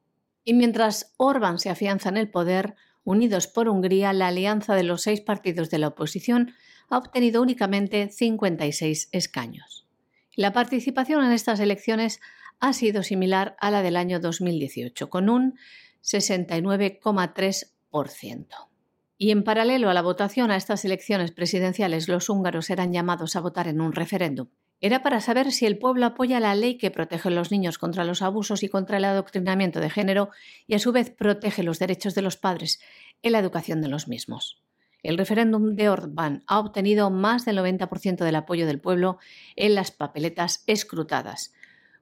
[0.45, 5.03] Y mientras Orbán se afianza en el poder, Unidos por Hungría, la alianza de los
[5.03, 6.55] seis partidos de la oposición
[6.89, 9.89] ha obtenido únicamente 56 escaños.
[10.37, 12.21] La participación en estas elecciones
[12.61, 15.59] ha sido similar a la del año 2018, con un
[16.03, 18.72] 69,3%.
[19.23, 23.41] Y en paralelo a la votación a estas elecciones presidenciales, los húngaros eran llamados a
[23.41, 24.49] votar en un referéndum
[24.83, 28.03] era para saber si el pueblo apoya la ley que protege a los niños contra
[28.03, 30.31] los abusos y contra el adoctrinamiento de género
[30.66, 32.81] y a su vez protege los derechos de los padres
[33.23, 34.61] en la educación de los mismos.
[35.05, 39.18] El referéndum de Orbán ha obtenido más del 90% del apoyo del pueblo
[39.55, 41.55] en las papeletas escrutadas.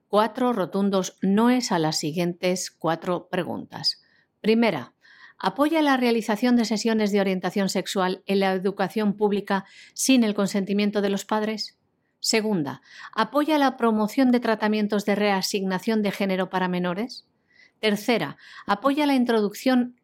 [0.08, 4.00] Cuatro rotundos no es a las siguientes cuatro preguntas.
[4.40, 4.94] Primera,
[5.40, 9.64] ¿apoya la realización de sesiones de orientación sexual en la educación pública
[9.94, 11.78] sin el consentimiento de los padres?
[12.20, 12.82] Segunda,
[13.14, 17.26] ¿apoya la promoción de tratamientos de reasignación de género para menores?
[17.80, 18.36] Tercera,
[18.66, 19.98] ¿apoya la introducción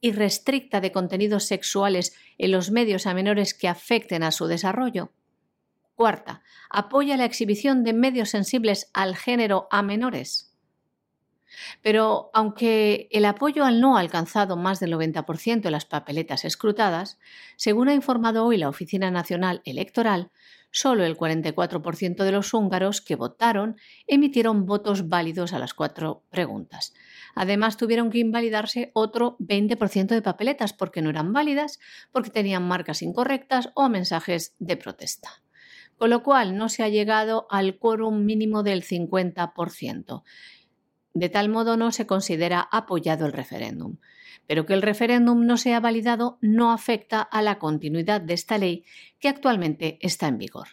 [0.00, 5.12] irrestricta de contenidos sexuales en los medios a menores que afecten a su desarrollo?
[5.94, 10.47] Cuarta, ¿apoya la exhibición de medios sensibles al género a menores?
[11.82, 17.18] Pero aunque el apoyo al no ha alcanzado más del 90% en las papeletas escrutadas,
[17.56, 20.30] según ha informado hoy la Oficina Nacional Electoral,
[20.70, 23.76] solo el 44% de los húngaros que votaron
[24.06, 26.94] emitieron votos válidos a las cuatro preguntas.
[27.34, 31.78] Además, tuvieron que invalidarse otro 20% de papeletas porque no eran válidas,
[32.12, 35.42] porque tenían marcas incorrectas o mensajes de protesta.
[35.96, 40.22] Con lo cual, no se ha llegado al quórum mínimo del 50%.
[41.18, 43.96] De tal modo, no se considera apoyado el referéndum
[44.48, 48.82] pero que el referéndum no sea validado no afecta a la continuidad de esta ley
[49.20, 50.68] que actualmente está en vigor.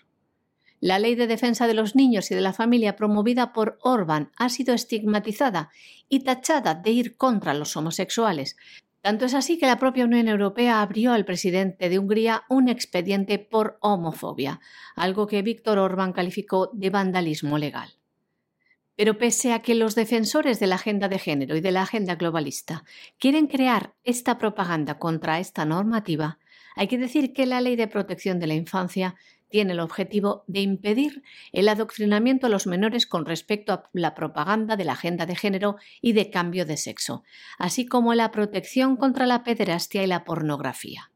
[0.79, 4.47] La ley de defensa de los niños y de la familia promovida por Orban ha
[4.49, 5.71] sido estigmatizada
[6.07, 8.55] y tachada de ir contra los homosexuales.
[9.01, 13.39] Tanto es así que la propia Unión Europea abrió al presidente de Hungría un expediente
[13.39, 14.61] por homofobia,
[14.95, 17.89] algo que Víctor Orban calificó de vandalismo legal.
[18.95, 22.15] Pero pese a que los defensores de la agenda de género y de la agenda
[22.15, 22.83] globalista
[23.19, 26.39] quieren crear esta propaganda contra esta normativa,
[26.75, 29.15] hay que decir que la Ley de Protección de la Infancia
[29.49, 31.23] tiene el objetivo de impedir
[31.53, 35.77] el adoctrinamiento a los menores con respecto a la propaganda de la agenda de género
[36.01, 37.23] y de cambio de sexo,
[37.57, 41.11] así como la protección contra la pederastia y la pornografía.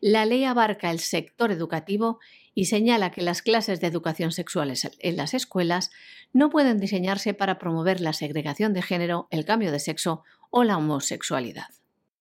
[0.00, 2.20] La ley abarca el sector educativo
[2.54, 5.90] y señala que las clases de educación sexual en las escuelas
[6.32, 10.76] no pueden diseñarse para promover la segregación de género, el cambio de sexo o la
[10.76, 11.68] homosexualidad.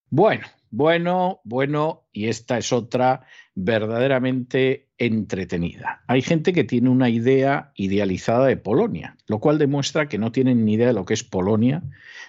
[0.10, 3.26] Bueno, bueno, bueno, y esta es otra
[3.56, 6.04] verdaderamente entretenida.
[6.08, 10.66] Hay gente que tiene una idea idealizada de Polonia, lo cual demuestra que no tienen
[10.66, 11.84] ni idea de lo que es Polonia,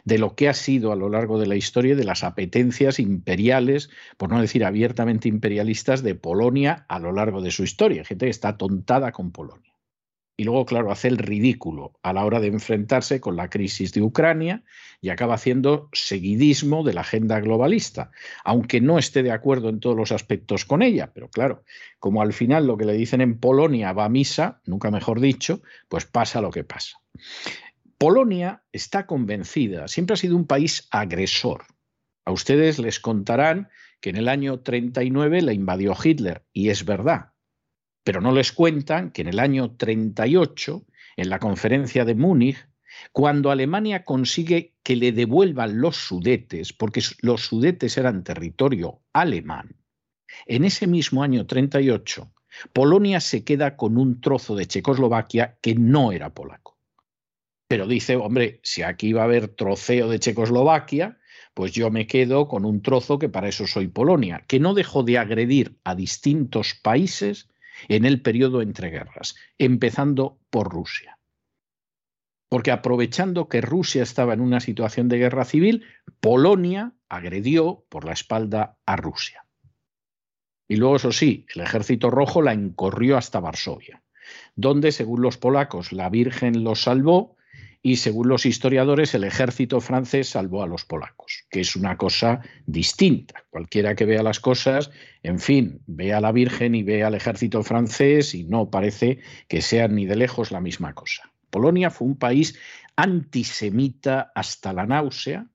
[0.04, 3.90] de lo que ha sido a lo largo de la historia, de las apetencias imperiales,
[4.16, 8.02] por no decir abiertamente imperialistas, de Polonia a lo largo de su historia.
[8.02, 9.73] Hay gente que está tontada con Polonia
[10.36, 14.02] y luego, claro, hace el ridículo a la hora de enfrentarse con la crisis de
[14.02, 14.64] Ucrania
[15.00, 18.10] y acaba haciendo seguidismo de la agenda globalista,
[18.42, 21.12] aunque no esté de acuerdo en todos los aspectos con ella.
[21.14, 21.62] Pero claro,
[22.00, 25.62] como al final lo que le dicen en Polonia va a misa, nunca mejor dicho,
[25.88, 26.98] pues pasa lo que pasa.
[27.96, 31.64] Polonia está convencida, siempre ha sido un país agresor.
[32.24, 33.68] A ustedes les contarán
[34.00, 37.33] que en el año 39 la invadió Hitler, y es verdad,
[38.04, 40.84] pero no les cuentan que en el año 38,
[41.16, 42.68] en la conferencia de Múnich,
[43.12, 49.76] cuando Alemania consigue que le devuelvan los sudetes, porque los sudetes eran territorio alemán,
[50.46, 52.30] en ese mismo año 38,
[52.72, 56.78] Polonia se queda con un trozo de Checoslovaquia que no era polaco.
[57.66, 61.18] Pero dice, hombre, si aquí va a haber troceo de Checoslovaquia,
[61.54, 65.02] pues yo me quedo con un trozo que para eso soy Polonia, que no dejó
[65.02, 67.48] de agredir a distintos países
[67.88, 71.18] en el periodo entre guerras, empezando por Rusia.
[72.48, 75.84] Porque aprovechando que Rusia estaba en una situación de guerra civil,
[76.20, 79.46] Polonia agredió por la espalda a Rusia.
[80.68, 84.02] Y luego, eso sí, el ejército rojo la encorrió hasta Varsovia,
[84.54, 87.36] donde, según los polacos, la Virgen los salvó
[87.86, 92.40] y según los historiadores el ejército francés salvó a los polacos, que es una cosa
[92.64, 93.44] distinta.
[93.50, 94.90] Cualquiera que vea las cosas,
[95.22, 99.18] en fin, ve a la Virgen y ve al ejército francés y no parece
[99.48, 101.30] que sean ni de lejos la misma cosa.
[101.50, 102.58] Polonia fue un país
[102.96, 105.46] antisemita hasta la náusea,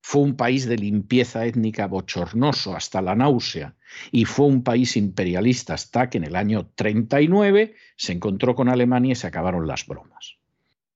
[0.00, 3.76] fue un país de limpieza étnica bochornoso hasta la náusea
[4.10, 9.12] y fue un país imperialista hasta que en el año 39 se encontró con Alemania
[9.12, 10.37] y se acabaron las bromas.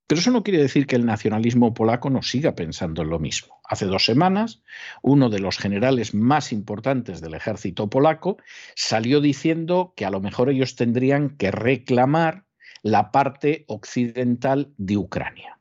[0.06, 3.60] Pero eso no quiere decir que el nacionalismo polaco no siga pensando en lo mismo.
[3.64, 4.62] Hace dos semanas,
[5.02, 8.36] uno de los generales más importantes del ejército polaco
[8.74, 12.44] salió diciendo que a lo mejor ellos tendrían que reclamar
[12.82, 15.58] la parte occidental de Ucrania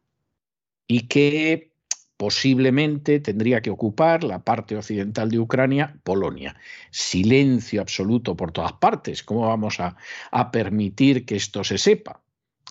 [0.88, 1.72] y que
[2.18, 6.56] posiblemente tendría que ocupar la parte occidental de Ucrania, Polonia.
[6.92, 9.24] Silencio absoluto por todas partes.
[9.24, 9.96] ¿Cómo vamos a,
[10.30, 12.22] a permitir que esto se sepa?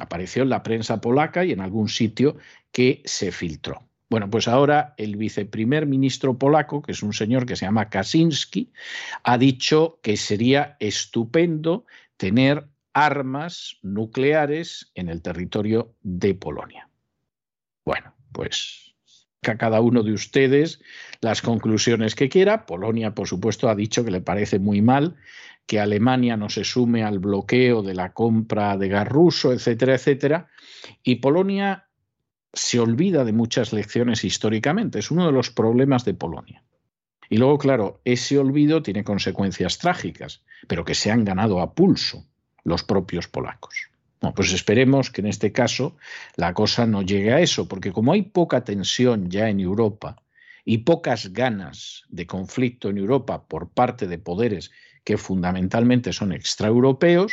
[0.01, 2.36] Apareció en la prensa polaca y en algún sitio
[2.72, 3.82] que se filtró.
[4.09, 8.72] Bueno, pues ahora el viceprimer ministro polaco, que es un señor que se llama Kaczynski,
[9.22, 11.86] ha dicho que sería estupendo
[12.16, 16.88] tener armas nucleares en el territorio de Polonia.
[17.84, 18.89] Bueno, pues
[19.49, 20.80] a cada uno de ustedes
[21.20, 22.66] las conclusiones que quiera.
[22.66, 25.16] Polonia, por supuesto, ha dicho que le parece muy mal
[25.66, 30.49] que Alemania no se sume al bloqueo de la compra de gas ruso, etcétera, etcétera.
[31.03, 31.86] Y Polonia
[32.53, 34.99] se olvida de muchas lecciones históricamente.
[34.99, 36.62] Es uno de los problemas de Polonia.
[37.28, 42.26] Y luego, claro, ese olvido tiene consecuencias trágicas, pero que se han ganado a pulso
[42.64, 43.89] los propios polacos.
[44.35, 45.97] Pues esperemos que en este caso
[46.37, 50.23] la cosa no llegue a eso, porque como hay poca tensión ya en Europa
[50.64, 54.71] y pocas ganas de conflicto en Europa por parte de poderes
[55.05, 57.33] que fundamentalmente son extraeuropeos,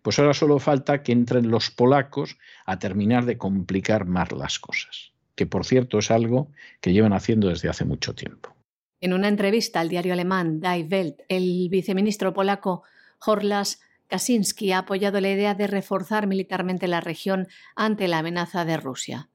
[0.00, 5.12] pues ahora solo falta que entren los polacos a terminar de complicar más las cosas,
[5.34, 8.54] que por cierto es algo que llevan haciendo desde hace mucho tiempo.
[9.00, 12.84] En una entrevista al diario alemán Die Welt, el viceministro polaco
[13.24, 13.80] Horlas
[14.12, 19.30] Kaczynski ha apoyado la idea de reforzar militarmente la región ante la amenaza de Rusia.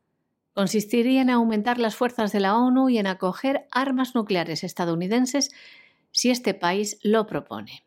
[0.53, 5.49] Consistiría en aumentar las fuerzas de la ONU y en acoger armas nucleares estadounidenses
[6.11, 7.85] si este país lo propone.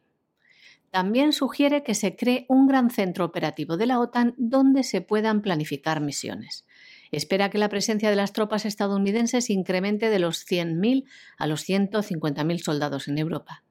[0.91, 5.43] También sugiere que se cree un gran centro operativo de la OTAN donde se puedan
[5.43, 6.67] planificar misiones.
[7.13, 11.05] Espera que la presencia de las tropas estadounidenses incremente de los 100.000
[11.39, 13.63] a los 150.000 soldados en Europa.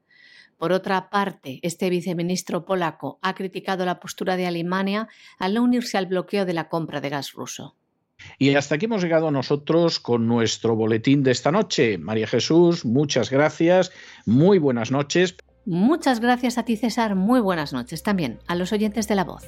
[0.59, 5.07] Por otra parte, este viceministro polaco ha criticado la postura de Alemania
[5.39, 7.77] al no unirse al bloqueo de la compra de gas ruso.
[8.37, 11.97] Y hasta aquí hemos llegado nosotros con nuestro boletín de esta noche.
[11.97, 13.93] María Jesús, muchas gracias,
[14.25, 15.37] muy buenas noches.
[15.65, 19.47] Muchas gracias a ti, César, muy buenas noches también a los oyentes de la voz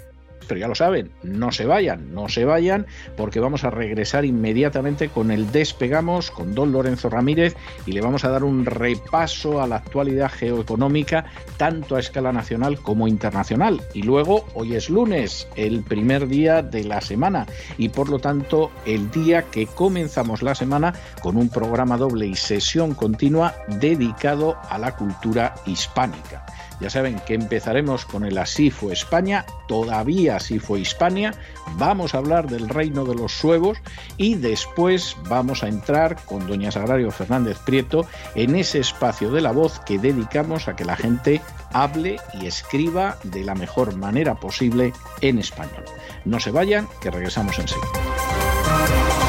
[0.52, 2.86] pero ya lo saben, no se vayan, no se vayan,
[3.16, 8.26] porque vamos a regresar inmediatamente con el Despegamos con don Lorenzo Ramírez y le vamos
[8.26, 11.24] a dar un repaso a la actualidad geoeconómica,
[11.56, 13.82] tanto a escala nacional como internacional.
[13.94, 17.46] Y luego, hoy es lunes, el primer día de la semana,
[17.78, 22.36] y por lo tanto, el día que comenzamos la semana con un programa doble y
[22.36, 26.46] sesión continua dedicado a la cultura hispánica.
[26.82, 31.32] Ya saben que empezaremos con el Así fue España, todavía así fue Hispania,
[31.78, 33.78] vamos a hablar del reino de los suevos
[34.18, 39.52] y después vamos a entrar con doña Sagrario Fernández Prieto en ese espacio de la
[39.52, 41.40] voz que dedicamos a que la gente
[41.72, 45.86] hable y escriba de la mejor manera posible en español.
[46.26, 49.21] No se vayan, que regresamos enseguida.